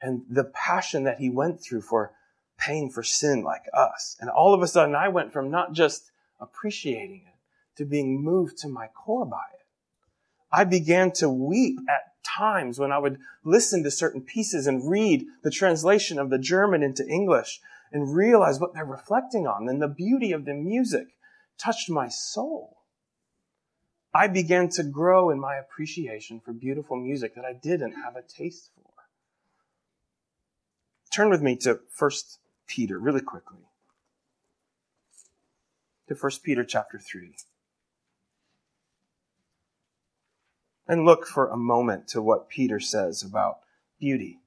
[0.00, 2.12] and the passion that he went through for
[2.58, 4.16] paying for sin like us.
[4.20, 8.58] And all of a sudden, I went from not just appreciating it to being moved
[8.58, 9.66] to my core by it.
[10.52, 15.26] I began to weep at times when I would listen to certain pieces and read
[15.42, 17.60] the translation of the German into English
[17.92, 19.68] and realize what they're reflecting on.
[19.68, 21.08] And the beauty of the music
[21.58, 22.78] touched my soul.
[24.12, 28.22] I began to grow in my appreciation for beautiful music that I didn't have a
[28.22, 28.90] taste for.
[31.10, 32.10] Turn with me to 1
[32.66, 33.58] Peter really quickly.
[36.08, 37.34] To 1 Peter chapter 3.
[40.86, 43.58] And look for a moment to what Peter says about
[43.98, 44.40] beauty.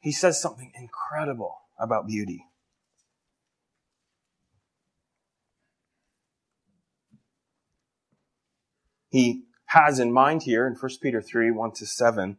[0.00, 2.44] He says something incredible about beauty.
[9.08, 12.36] He has in mind here in 1 Peter 3 1 to 7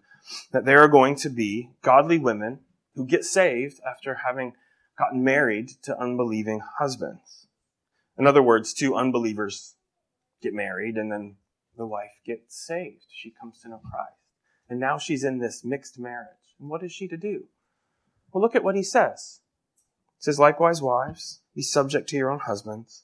[0.51, 2.59] that there are going to be godly women
[2.95, 4.53] who get saved after having
[4.97, 7.47] gotten married to unbelieving husbands.
[8.17, 9.75] In other words, two unbelievers
[10.41, 11.35] get married and then
[11.77, 13.05] the wife gets saved.
[13.09, 14.19] She comes to know Christ.
[14.69, 16.55] And now she's in this mixed marriage.
[16.59, 17.45] And what is she to do?
[18.31, 19.41] Well, look at what he says.
[20.17, 23.03] He says, likewise, wives, be subject to your own husbands,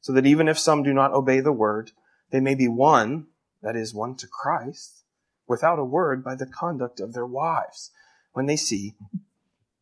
[0.00, 1.92] so that even if some do not obey the word,
[2.30, 3.26] they may be won,
[3.62, 5.04] that is, won to Christ,
[5.46, 7.90] without a word by the conduct of their wives,
[8.32, 8.94] when they see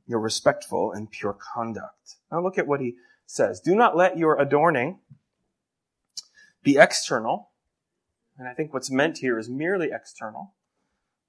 [0.06, 2.16] your respectful and pure conduct.
[2.32, 2.96] Now look at what he
[3.26, 3.60] says.
[3.60, 5.00] Do not let your adorning
[6.62, 7.47] be external,
[8.38, 10.54] and I think what's meant here is merely external.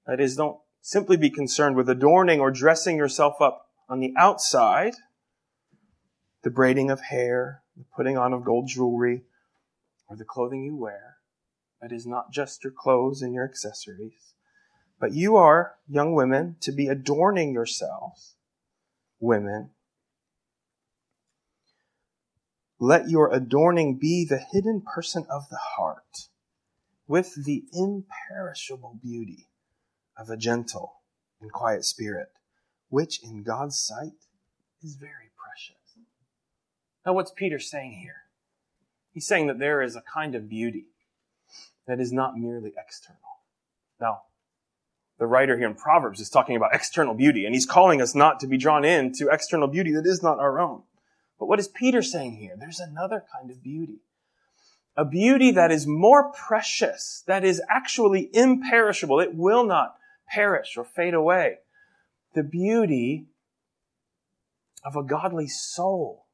[0.06, 4.94] That is, don't simply be concerned with adorning or dressing yourself up on the outside,
[6.42, 9.24] the braiding of hair, the putting on of gold jewelry,
[10.08, 11.16] or the clothing you wear.
[11.82, 14.34] That is not just your clothes and your accessories.
[15.00, 18.36] But you are, young women, to be adorning yourselves,
[19.18, 19.70] women.
[22.78, 26.29] Let your adorning be the hidden person of the heart
[27.10, 29.48] with the imperishable beauty
[30.16, 30.92] of a gentle
[31.40, 32.28] and quiet spirit,
[32.88, 34.12] which in God's sight
[34.80, 35.74] is very precious.
[37.04, 38.22] Now, what's Peter saying here?
[39.12, 40.86] He's saying that there is a kind of beauty
[41.88, 43.18] that is not merely external.
[44.00, 44.20] Now,
[45.18, 48.38] the writer here in Proverbs is talking about external beauty, and he's calling us not
[48.38, 50.84] to be drawn in to external beauty that is not our own.
[51.40, 52.54] But what is Peter saying here?
[52.56, 53.98] There's another kind of beauty
[55.00, 59.18] a beauty that is more precious, that is actually imperishable.
[59.18, 59.96] It will not
[60.28, 61.60] perish or fade away.
[62.34, 63.24] The beauty
[64.84, 66.26] of a godly soul.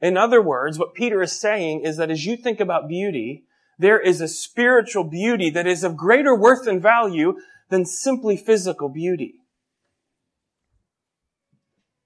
[0.00, 3.44] In other words, what Peter is saying is that as you think about beauty,
[3.78, 7.36] there is a spiritual beauty that is of greater worth and value
[7.68, 9.34] than simply physical beauty.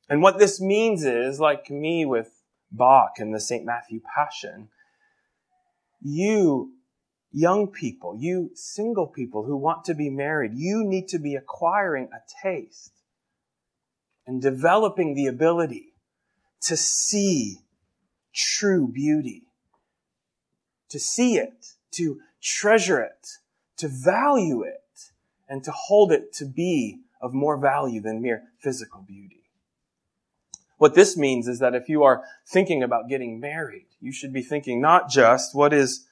[0.09, 2.33] And what this means is, like me with
[2.73, 3.65] Bach and the St.
[3.65, 4.71] Matthew Passion,
[6.03, 6.73] you
[7.33, 12.09] young people, you single people who want to be married, you need to be acquiring
[12.13, 12.93] a taste
[14.27, 15.93] and developing the ability
[16.63, 17.59] to see
[18.35, 19.45] true beauty,
[20.89, 23.29] to see it, to treasure it,
[23.77, 24.77] to value it,
[25.49, 29.43] and to hold it to be of more value than mere physical beauty.
[30.79, 34.43] What this means is that if you are thinking about getting married, you should be
[34.43, 36.07] thinking not just what is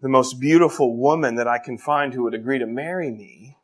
[0.00, 3.56] the most beautiful woman that I can find who would agree to marry me,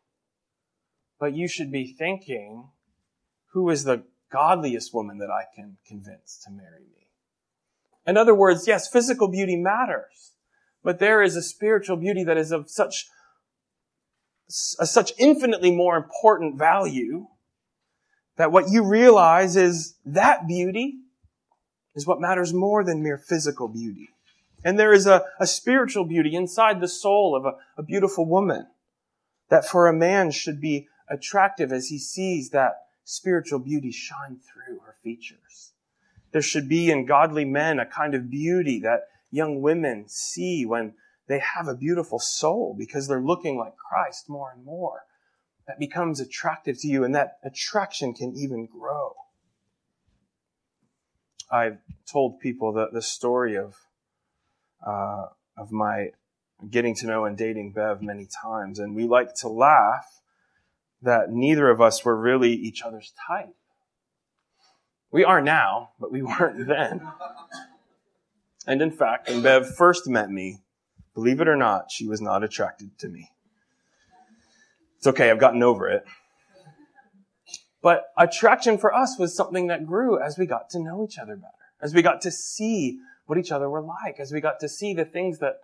[1.19, 2.69] but you should be thinking
[3.53, 7.09] who is the godliest woman that I can convince to marry me.
[8.07, 10.33] In other words, yes, physical beauty matters,
[10.85, 13.07] but there is a spiritual beauty that is of such
[14.79, 17.27] a such infinitely more important value
[18.37, 21.01] that what you realize is that beauty
[21.97, 24.11] is what matters more than mere physical beauty.
[24.63, 28.67] And there is a, a spiritual beauty inside the soul of a, a beautiful woman
[29.49, 34.81] that for a man should be attractive as he sees that spiritual beauty shine through
[34.81, 35.73] her features.
[36.33, 40.95] There should be in godly men a kind of beauty that young women see when
[41.29, 45.05] they have a beautiful soul because they're looking like Christ more and more.
[45.67, 49.15] That becomes attractive to you and that attraction can even grow.
[51.51, 51.79] I've
[52.11, 53.75] told people the, the story of,
[54.87, 55.27] uh,
[55.57, 56.11] of my
[56.71, 58.79] getting to know and dating Bev many times.
[58.79, 60.07] And we like to laugh
[61.03, 63.55] that neither of us were really each other's type.
[65.13, 67.07] We are now, but we weren't then.
[68.67, 70.59] And in fact, when Bev first met me,
[71.15, 73.31] believe it or not, she was not attracted to me.
[74.99, 76.05] It's okay, I've gotten over it.
[77.87, 81.37] But attraction for us was something that grew as we got to know each other
[81.37, 84.69] better, as we got to see what each other were like, as we got to
[84.69, 85.61] see the things that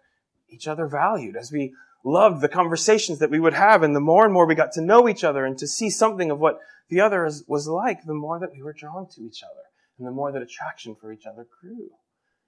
[0.49, 4.25] each other valued, as we loved the conversations that we would have, and the more
[4.25, 6.61] and more we got to know each other and to see something of what
[6.91, 9.64] the other was like, the more that we were drawn to each other,
[9.99, 11.91] and the more that attraction for each other grew.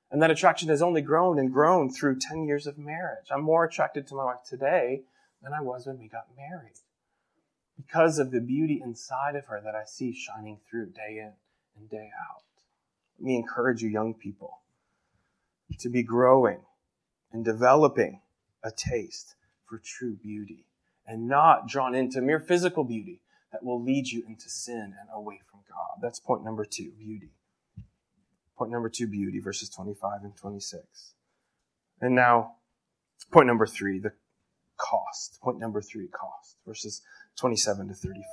[0.09, 3.27] And that attraction has only grown and grown through 10 years of marriage.
[3.29, 5.03] I'm more attracted to my wife today
[5.43, 6.77] than I was when we got married.
[7.77, 11.33] Because of the beauty inside of her that I see shining through day in
[11.77, 12.43] and day out.
[13.18, 14.61] Let me encourage you, young people,
[15.79, 16.61] to be growing
[17.33, 18.20] and developing
[18.62, 20.66] a taste for true beauty
[21.07, 23.20] and not drawn into mere physical beauty
[23.53, 25.99] that will lead you into sin and away from God.
[26.01, 27.31] That's point number two beauty.
[28.57, 31.14] Point number two beauty, verses 25 and 26.
[32.01, 32.55] And now,
[33.33, 34.12] point number three, the
[34.77, 35.41] cost.
[35.41, 37.03] Point number three, cost, verses
[37.37, 38.24] 27 to 35.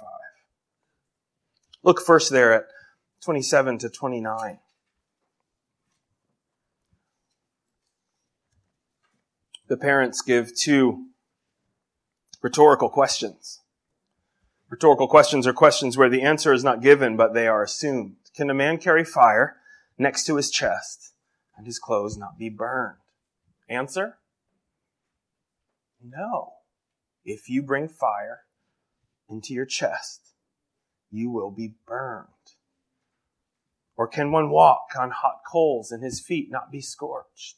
[1.84, 2.66] Look first there at
[3.22, 4.60] 27 to 29.
[9.68, 11.08] The parents give two
[12.41, 13.62] rhetorical questions.
[14.70, 18.16] Rhetorical questions are questions where the answer is not given, but they are assumed.
[18.36, 19.58] Can a man carry fire
[19.97, 21.14] next to his chest
[21.58, 22.97] and his clothes not be burned?
[23.70, 24.18] Answer?
[26.04, 26.54] No.
[27.24, 28.41] If you bring fire
[29.32, 30.34] into your chest,
[31.10, 32.28] you will be burned.
[33.96, 37.58] Or can one walk on hot coals and his feet not be scorched?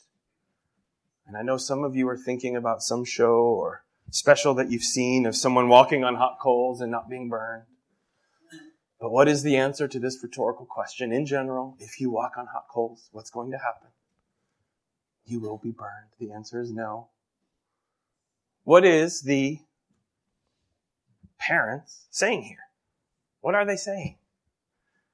[1.26, 4.84] And I know some of you are thinking about some show or special that you've
[4.84, 7.63] seen of someone walking on hot coals and not being burned.
[8.99, 11.11] But what is the answer to this rhetorical question?
[11.11, 13.89] In general, if you walk on hot coals, what's going to happen?
[15.26, 16.11] You will be burned.
[16.19, 17.07] The answer is no.
[18.63, 19.59] What is the
[21.47, 22.57] parents saying here?
[23.41, 24.17] What are they saying?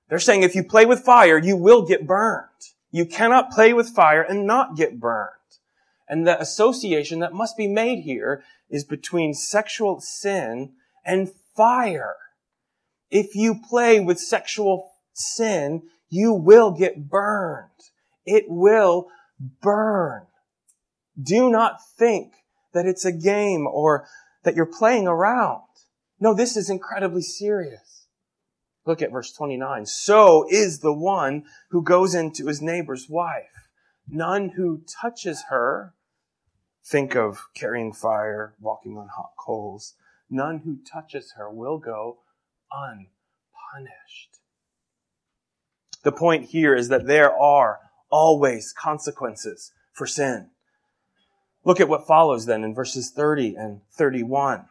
[0.10, 2.46] They're saying if you play with fire, you will get burned.
[2.92, 5.34] You cannot play with fire and not get burned.
[6.08, 10.74] And the association that must be made here is between sexual sin
[11.06, 12.16] and fire.
[13.12, 17.70] If you play with sexual sin, you will get burned.
[18.26, 19.08] It will
[19.62, 20.26] burn.
[21.22, 22.34] Do not think
[22.74, 24.08] that it's a game or
[24.44, 25.62] that you're playing around.
[26.20, 28.08] No, this is incredibly serious.
[28.86, 29.86] Look at verse 29.
[29.86, 33.70] So is the one who goes into his neighbor's wife.
[34.08, 35.94] None who touches her
[36.84, 39.94] think of carrying fire, walking on hot coals.
[40.30, 42.20] None who touches her will go
[42.72, 44.40] unpunished.
[46.04, 50.50] The point here is that there are always consequences for sin.
[51.64, 54.66] Look at what follows then in verses 30 and 31.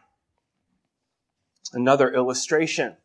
[1.72, 2.96] Another illustration.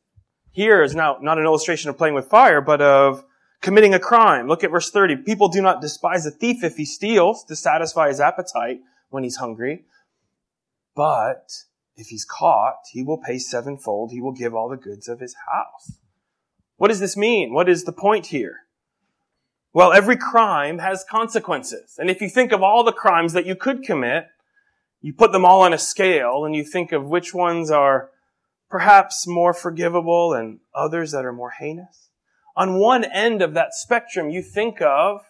[0.52, 3.26] Here is now not an illustration of playing with fire, but of
[3.62, 4.48] committing a crime.
[4.48, 5.18] Look at verse 30.
[5.18, 9.38] People do not despise a thief if he steals to satisfy his appetite, when he's
[9.38, 9.86] hungry.
[10.96, 11.52] But
[11.96, 14.12] if he's caught, he will pay sevenfold.
[14.12, 15.98] He will give all the goods of his house.
[16.78, 17.54] What does this mean?
[17.54, 18.62] What is the point here?
[19.72, 21.96] Well, every crime has consequences.
[21.98, 24.28] And if you think of all the crimes that you could commit,
[25.02, 28.10] you put them all on a scale and you think of which ones are
[28.74, 32.10] perhaps more forgivable and others that are more heinous.
[32.56, 35.22] On one end of that spectrum, you think of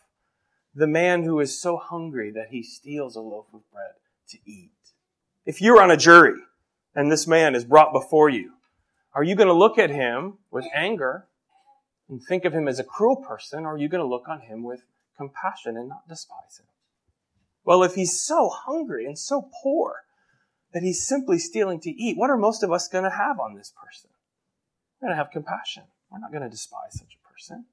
[0.74, 3.96] the man who is so hungry that he steals a loaf of bread
[4.30, 4.72] to eat.
[5.46, 6.40] If you're on a jury
[6.96, 8.54] and this man is brought before you,
[9.14, 11.26] are you going to look at him with anger
[12.08, 14.40] and think of him as a cruel person, or are you going to look on
[14.40, 14.86] him with
[15.18, 16.68] compassion and not despise him?
[17.66, 19.96] Well, if he's so hungry and so poor
[20.74, 23.56] that he's simply stealing to eat, what are most of us going to have on
[23.56, 24.10] this person?
[25.00, 25.84] We're going to have compassion.
[26.12, 27.66] We're not going to despise such a person.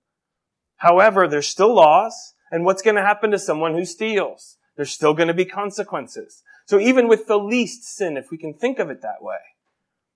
[0.76, 4.57] However, there's still laws, and what's going to happen to someone who steals?
[4.76, 6.42] There's still going to be consequences.
[6.66, 9.36] So even with the least sin, if we can think of it that way,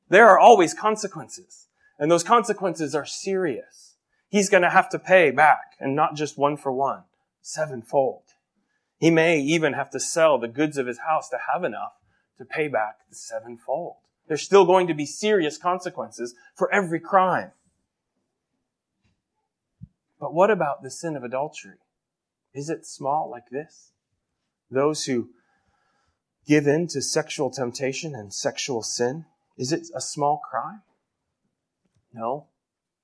[0.08, 1.66] there are always consequences.
[1.98, 3.96] And those consequences are serious.
[4.28, 7.04] He's going to have to pay back, and not just one for one,
[7.40, 8.22] sevenfold.
[8.98, 11.92] He may even have to sell the goods of his house to have enough
[12.38, 13.96] to pay back the sevenfold.
[14.26, 17.52] There's still going to be serious consequences for every crime.
[20.18, 21.78] But what about the sin of adultery?
[22.54, 23.90] Is it small like this?
[24.70, 25.30] Those who
[26.46, 29.26] give in to sexual temptation and sexual sin,
[29.58, 30.82] is it a small crime?
[32.12, 32.46] No.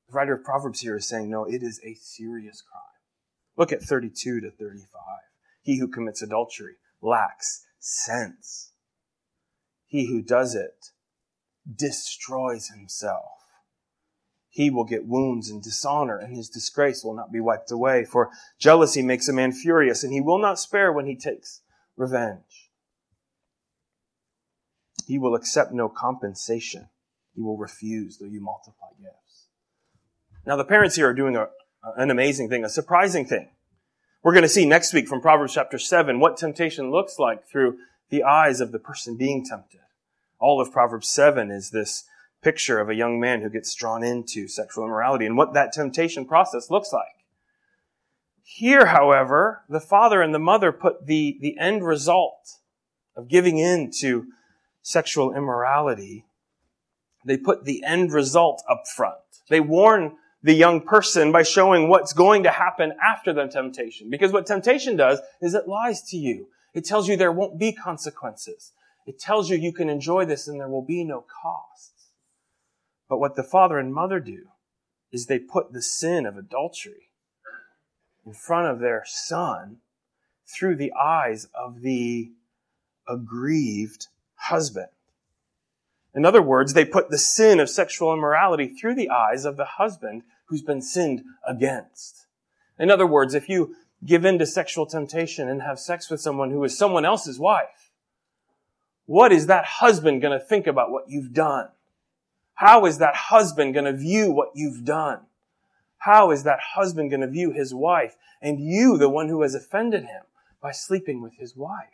[0.09, 2.83] The writer of Proverbs here is saying, no, it is a serious crime.
[3.57, 4.87] Look at 32 to 35.
[5.63, 8.70] He who commits adultery lacks sense.
[9.91, 10.91] He who does it
[11.77, 13.33] destroys himself.
[14.49, 18.05] He will get wounds and dishonor, and his disgrace will not be wiped away.
[18.05, 21.63] For jealousy makes a man furious, and he will not spare when he takes
[21.97, 22.71] revenge.
[25.07, 26.89] He will accept no compensation.
[27.35, 29.49] He will refuse, though you multiply gifts.
[30.47, 31.49] Now, the parents here are doing a,
[31.97, 33.51] an amazing thing, a surprising thing.
[34.23, 37.79] We're going to see next week from Proverbs chapter 7 what temptation looks like through
[38.11, 39.81] the eyes of the person being tempted.
[40.39, 42.05] All of Proverbs 7 is this
[42.43, 46.25] picture of a young man who gets drawn into sexual immorality and what that temptation
[46.25, 47.25] process looks like.
[48.43, 52.57] Here, however, the father and the mother put the, the end result
[53.15, 54.27] of giving in to
[54.83, 56.25] sexual immorality,
[57.25, 59.19] they put the end result up front.
[59.49, 64.09] They warn the young person by showing what's going to happen after the temptation.
[64.09, 66.49] Because what temptation does is it lies to you.
[66.75, 68.73] It tells you there won't be consequences.
[69.07, 72.11] It tells you you can enjoy this and there will be no costs.
[73.09, 74.49] But what the father and mother do
[75.11, 77.11] is they put the sin of adultery
[78.25, 79.79] in front of their son
[80.47, 82.31] through the eyes of the
[83.09, 84.89] aggrieved husband.
[86.15, 89.65] In other words, they put the sin of sexual immorality through the eyes of the
[89.65, 92.27] husband who's been sinned against.
[92.79, 96.51] In other words, if you give in to sexual temptation and have sex with someone
[96.51, 97.91] who is someone else's wife,
[99.07, 101.69] what is that husband going to think about what you've done?
[102.55, 105.21] How is that husband going to view what you've done?
[105.99, 109.55] How is that husband going to view his wife and you, the one who has
[109.55, 110.23] offended him
[110.63, 111.89] by sleeping with his wife?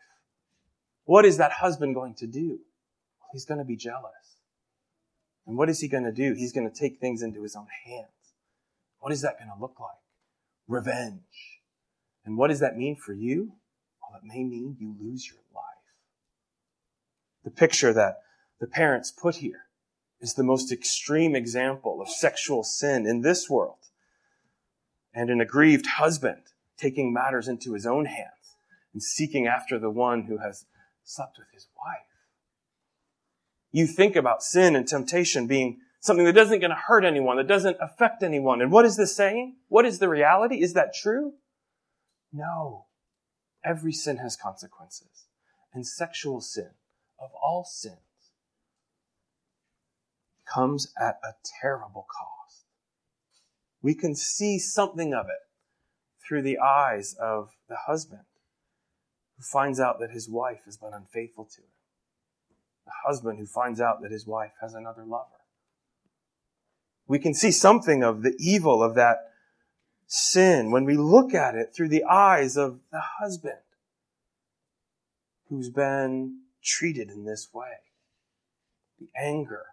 [1.04, 2.60] What is that husband going to do?
[3.32, 4.36] He's going to be jealous.
[5.46, 6.34] And what is he going to do?
[6.34, 8.08] He's going to take things into his own hands.
[8.98, 9.98] What is that going to look like?
[10.68, 11.55] Revenge.
[12.26, 13.52] And what does that mean for you?
[14.02, 15.64] Well, it may mean you lose your life.
[17.44, 18.18] The picture that
[18.60, 19.66] the parents put here
[20.20, 23.78] is the most extreme example of sexual sin in this world.
[25.14, 26.42] And an aggrieved husband
[26.76, 28.56] taking matters into his own hands
[28.92, 30.66] and seeking after the one who has
[31.04, 32.06] slept with his wife.
[33.70, 37.46] You think about sin and temptation being something that doesn't going to hurt anyone, that
[37.46, 38.60] doesn't affect anyone.
[38.60, 39.56] And what is this saying?
[39.68, 40.60] What is the reality?
[40.60, 41.34] Is that true?
[42.36, 42.84] No.
[43.64, 45.26] Every sin has consequences.
[45.72, 46.70] And sexual sin,
[47.18, 47.96] of all sins,
[50.46, 52.64] comes at a terrible cost.
[53.82, 55.48] We can see something of it
[56.26, 58.22] through the eyes of the husband
[59.36, 61.68] who finds out that his wife has been unfaithful to him.
[62.86, 65.26] The husband who finds out that his wife has another lover.
[67.06, 69.18] We can see something of the evil of that
[70.06, 73.58] sin when we look at it through the eyes of the husband
[75.48, 77.78] who's been treated in this way.
[78.98, 79.64] The anger,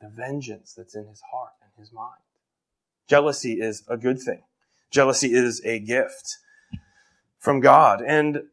[0.00, 2.20] the vengeance that's in his heart and his mind.
[3.08, 4.42] Jealousy is a good thing.
[4.90, 6.38] Jealousy is a gift
[7.38, 8.02] from God.
[8.02, 8.44] And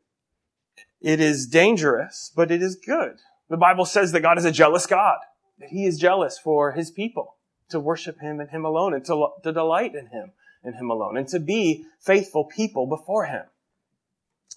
[1.01, 3.17] it is dangerous, but it is good.
[3.49, 5.17] The Bible says that God is a jealous God,
[5.59, 7.35] that He is jealous for His people,
[7.69, 10.31] to worship Him and Him alone, and to, to delight in Him
[10.63, 13.45] and Him alone, and to be faithful people before Him.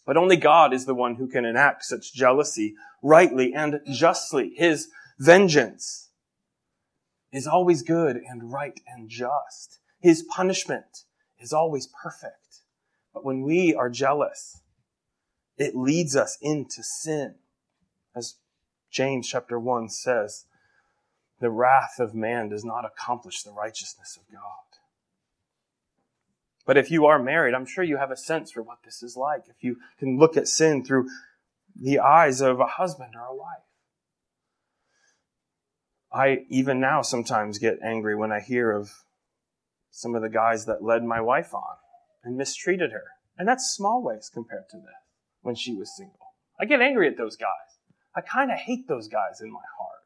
[0.06, 4.52] But only God is the one who can enact such jealousy rightly and justly.
[4.56, 4.88] His
[5.18, 6.10] vengeance
[7.32, 9.78] is always good and right and just.
[10.00, 11.04] His punishment
[11.38, 12.36] is always perfect.
[13.14, 14.60] But when we are jealous,
[15.56, 17.36] it leads us into sin.
[18.16, 18.36] As
[18.90, 20.46] James chapter 1 says,
[21.40, 24.71] the wrath of man does not accomplish the righteousness of God.
[26.64, 29.16] But if you are married, I'm sure you have a sense for what this is
[29.16, 29.42] like.
[29.48, 31.08] If you can look at sin through
[31.74, 33.62] the eyes of a husband or a wife.
[36.12, 38.90] I even now sometimes get angry when I hear of
[39.90, 41.76] some of the guys that led my wife on
[42.22, 43.04] and mistreated her.
[43.38, 44.94] And that's small ways compared to this
[45.40, 46.18] when she was single.
[46.60, 47.48] I get angry at those guys.
[48.14, 50.02] I kind of hate those guys in my heart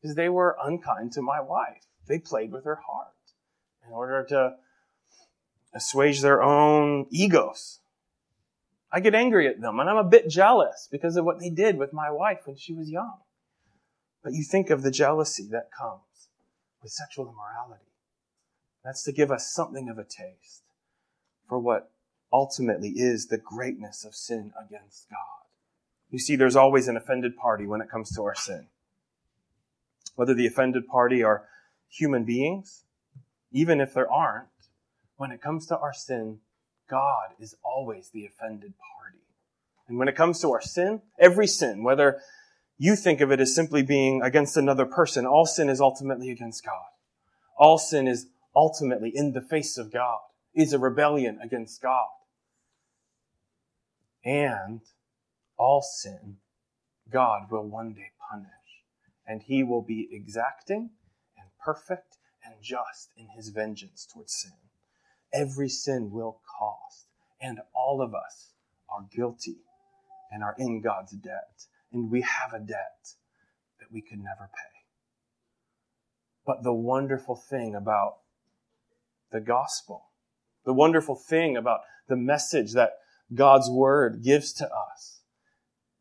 [0.00, 1.84] because they were unkind to my wife.
[2.08, 3.08] They played with her heart
[3.86, 4.54] in order to
[5.74, 7.80] assuage their own egos.
[8.92, 11.76] I get angry at them and I'm a bit jealous because of what they did
[11.76, 13.18] with my wife when she was young.
[14.22, 16.28] But you think of the jealousy that comes
[16.82, 17.90] with sexual immorality.
[18.84, 20.62] That's to give us something of a taste
[21.48, 21.90] for what
[22.32, 25.18] ultimately is the greatness of sin against God.
[26.10, 28.66] You see, there's always an offended party when it comes to our sin.
[30.14, 31.48] Whether the offended party are
[31.88, 32.84] human beings,
[33.50, 34.48] even if there aren't,
[35.24, 36.40] when it comes to our sin,
[36.90, 39.24] God is always the offended party.
[39.88, 42.20] And when it comes to our sin, every sin, whether
[42.76, 46.62] you think of it as simply being against another person, all sin is ultimately against
[46.62, 46.90] God.
[47.56, 50.18] All sin is ultimately in the face of God,
[50.54, 52.04] is a rebellion against God.
[54.26, 54.82] And
[55.56, 56.36] all sin,
[57.10, 58.50] God will one day punish.
[59.26, 60.90] And he will be exacting
[61.38, 64.52] and perfect and just in his vengeance towards sin.
[65.34, 67.06] Every sin will cost,
[67.40, 68.52] and all of us
[68.88, 69.58] are guilty
[70.30, 71.66] and are in God's debt.
[71.92, 73.14] And we have a debt
[73.80, 74.74] that we could never pay.
[76.46, 78.18] But the wonderful thing about
[79.32, 80.06] the gospel,
[80.64, 82.92] the wonderful thing about the message that
[83.34, 85.20] God's word gives to us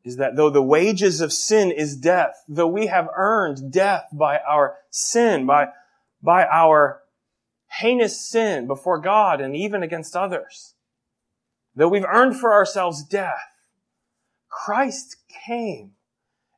[0.03, 4.37] is that though the wages of sin is death, though we have earned death by
[4.39, 5.67] our sin, by,
[6.21, 7.02] by our
[7.79, 10.75] heinous sin before God and even against others,
[11.75, 13.49] that we've earned for ourselves death,
[14.49, 15.17] Christ
[15.47, 15.91] came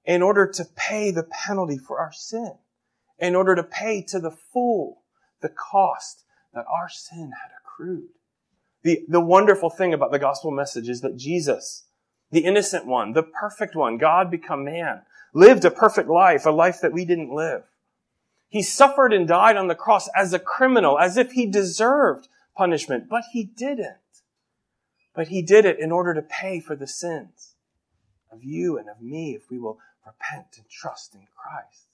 [0.03, 2.55] in order to pay the penalty for our sin,
[3.17, 5.03] in order to pay to the full
[5.41, 8.09] the cost that our sin had accrued.
[8.83, 11.85] The, the wonderful thing about the gospel message is that Jesus,
[12.31, 15.01] the innocent one, the perfect one, God become man,
[15.33, 17.63] lived a perfect life, a life that we didn't live.
[18.47, 23.09] He suffered and died on the cross as a criminal, as if he deserved punishment,
[23.09, 23.97] but he didn't.
[25.13, 27.55] But he did it in order to pay for the sins
[28.31, 31.87] of you and of me if we will repent and trust in Christ.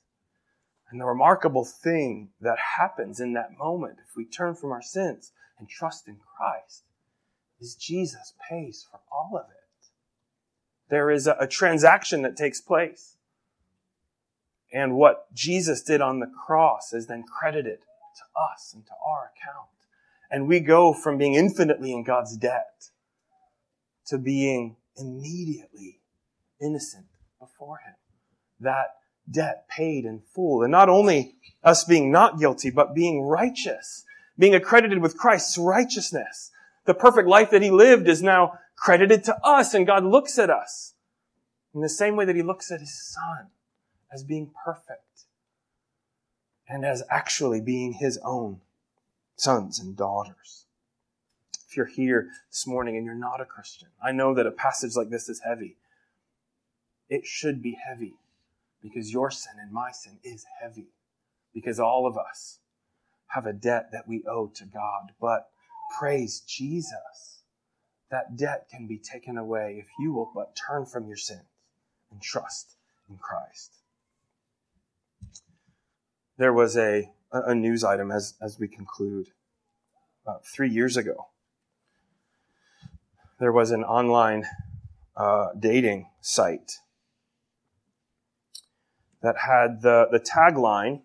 [0.89, 5.31] And the remarkable thing that happens in that moment, if we turn from our sins,
[5.57, 6.83] and trust in Christ
[7.61, 9.87] is Jesus pays for all of it.
[10.89, 13.15] There is a, a transaction that takes place.
[14.73, 19.31] And what Jesus did on the cross is then credited to us and to our
[19.35, 19.67] account.
[20.29, 22.89] And we go from being infinitely in God's debt
[24.07, 25.99] to being immediately
[26.61, 27.07] innocent
[27.39, 27.95] before Him.
[28.59, 28.95] That
[29.29, 30.63] debt paid in full.
[30.63, 34.05] And not only us being not guilty, but being righteous
[34.41, 36.51] being accredited with Christ's righteousness.
[36.85, 40.49] The perfect life that he lived is now credited to us, and God looks at
[40.49, 40.95] us
[41.75, 43.49] in the same way that he looks at his son
[44.11, 45.25] as being perfect
[46.67, 48.61] and as actually being his own
[49.35, 50.65] sons and daughters.
[51.67, 54.95] If you're here this morning and you're not a Christian, I know that a passage
[54.95, 55.77] like this is heavy.
[57.09, 58.15] It should be heavy
[58.81, 60.87] because your sin and my sin is heavy
[61.53, 62.59] because all of us
[63.27, 65.11] have a debt that we owe to God.
[65.19, 65.49] But
[65.97, 67.43] praise Jesus.
[68.09, 71.41] That debt can be taken away if you will but turn from your sins
[72.11, 72.75] and trust
[73.09, 73.80] in Christ.
[76.41, 79.27] There was a, a news item as, as we conclude
[80.25, 81.27] about three years ago.
[83.39, 84.47] There was an online
[85.15, 86.79] uh, dating site
[89.21, 91.01] that had the, the tagline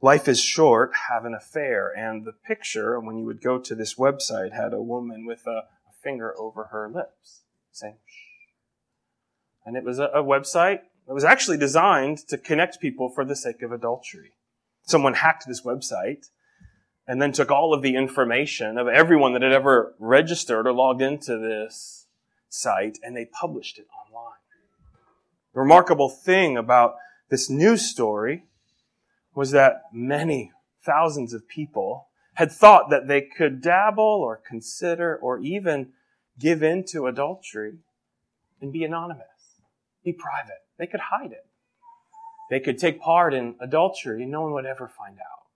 [0.00, 1.92] Life is short, have an affair.
[1.94, 5.64] And the picture, when you would go to this website, had a woman with a,
[6.02, 8.48] finger over her lips saying, shh.
[9.64, 13.36] And it was a, a website that was actually designed to connect people for the
[13.36, 14.32] sake of adultery.
[14.84, 16.28] Someone hacked this website
[17.06, 21.02] and then took all of the information of everyone that had ever registered or logged
[21.02, 22.06] into this
[22.48, 24.38] site and they published it online.
[25.54, 26.94] The remarkable thing about
[27.28, 28.44] this news story
[29.34, 30.52] was that many
[30.84, 35.92] thousands of people had thought that they could dabble or consider or even
[36.38, 37.78] give in to adultery
[38.60, 39.26] and be anonymous,
[40.04, 40.62] be private.
[40.82, 41.46] They could hide it.
[42.50, 45.46] They could take part in adultery and no one would ever find out.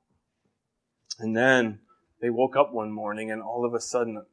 [1.18, 1.80] And then
[2.20, 4.24] they woke up one morning and all of a sudden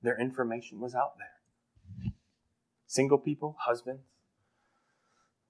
[0.00, 2.12] their information was out there.
[2.86, 4.04] Single people, husbands,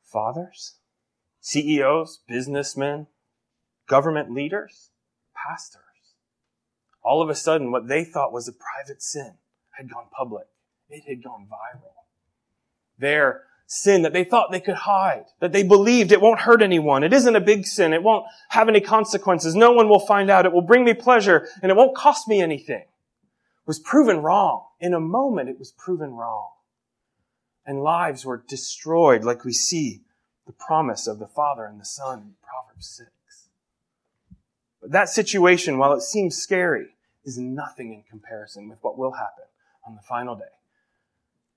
[0.03, 0.77] fathers,
[1.43, 3.09] CEOs, businessmen,
[3.87, 4.89] government leaders,
[5.35, 5.83] pastors.
[7.03, 9.35] All of a sudden, what they thought was a private sin
[9.73, 10.47] had gone public.
[10.89, 11.93] It had gone viral.
[12.99, 13.43] Their
[13.73, 17.03] sin that they thought they could hide, that they believed it won't hurt anyone.
[17.03, 17.95] It isn't a big sin.
[17.95, 19.55] It won't have any consequences.
[19.55, 20.45] No one will find out.
[20.45, 22.85] It will bring me pleasure and it won't cost me anything.
[23.65, 24.67] Was proven wrong.
[24.79, 26.51] In a moment, it was proven wrong.
[27.65, 30.03] And lives were destroyed like we see
[30.47, 33.11] the promise of the Father and the Son in Proverbs 6.
[34.83, 36.89] But that situation, while it seems scary,
[37.25, 39.45] is nothing in comparison with what will happen
[39.87, 40.45] on the final day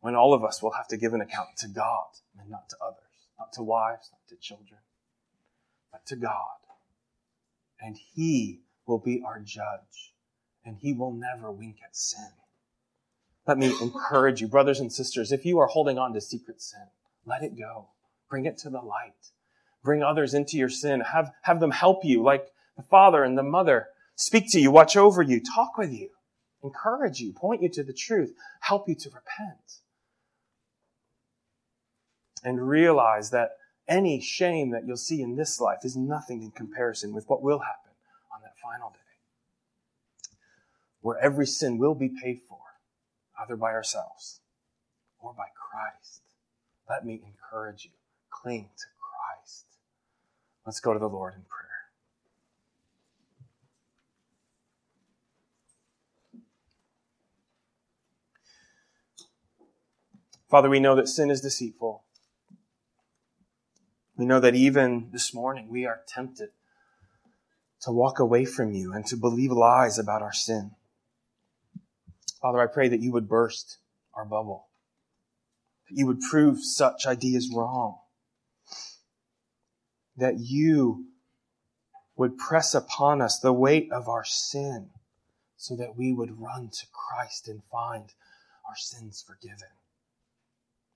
[0.05, 2.05] when all of us will have to give an account to God
[2.39, 4.79] and not to others, not to wives, not to children,
[5.91, 6.59] but to God.
[7.81, 10.13] And He will be our judge,
[10.63, 12.29] and He will never wink at sin.
[13.47, 16.85] Let me encourage you, brothers and sisters, if you are holding on to secret sin,
[17.25, 17.87] let it go.
[18.29, 19.31] Bring it to the light.
[19.83, 21.01] Bring others into your sin.
[21.01, 22.45] Have, have them help you, like
[22.77, 23.87] the father and the mother.
[24.15, 26.09] Speak to you, watch over you, talk with you,
[26.63, 29.79] encourage you, point you to the truth, help you to repent.
[32.45, 37.11] And realize that any shame that you'll see in this life is nothing in comparison
[37.11, 37.91] with what will happen
[38.33, 38.99] on that final day.
[41.01, 42.59] Where every sin will be paid for,
[43.41, 44.41] either by ourselves
[45.19, 46.21] or by Christ.
[46.87, 47.91] Let me encourage you
[48.29, 49.65] cling to Christ.
[50.67, 51.65] Let's go to the Lord in prayer.
[60.47, 62.04] Father, we know that sin is deceitful.
[64.17, 66.49] We know that even this morning we are tempted
[67.81, 70.71] to walk away from you and to believe lies about our sin.
[72.41, 73.77] Father, I pray that you would burst
[74.13, 74.67] our bubble,
[75.89, 77.99] that you would prove such ideas wrong,
[80.15, 81.07] that you
[82.15, 84.89] would press upon us the weight of our sin
[85.57, 88.05] so that we would run to Christ and find
[88.67, 89.67] our sins forgiven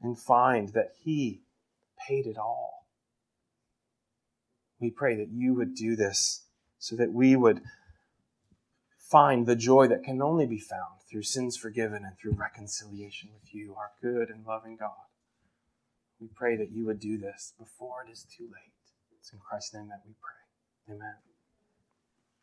[0.02, 1.42] and find that He
[2.08, 2.79] paid it all.
[4.80, 6.44] We pray that you would do this
[6.78, 7.62] so that we would
[8.98, 13.54] find the joy that can only be found through sins forgiven and through reconciliation with
[13.54, 14.92] you, our good and loving God.
[16.22, 18.74] We pray that you would do this before it is too late.
[19.20, 20.96] It's in Christ's name that we pray.
[20.96, 21.29] Amen.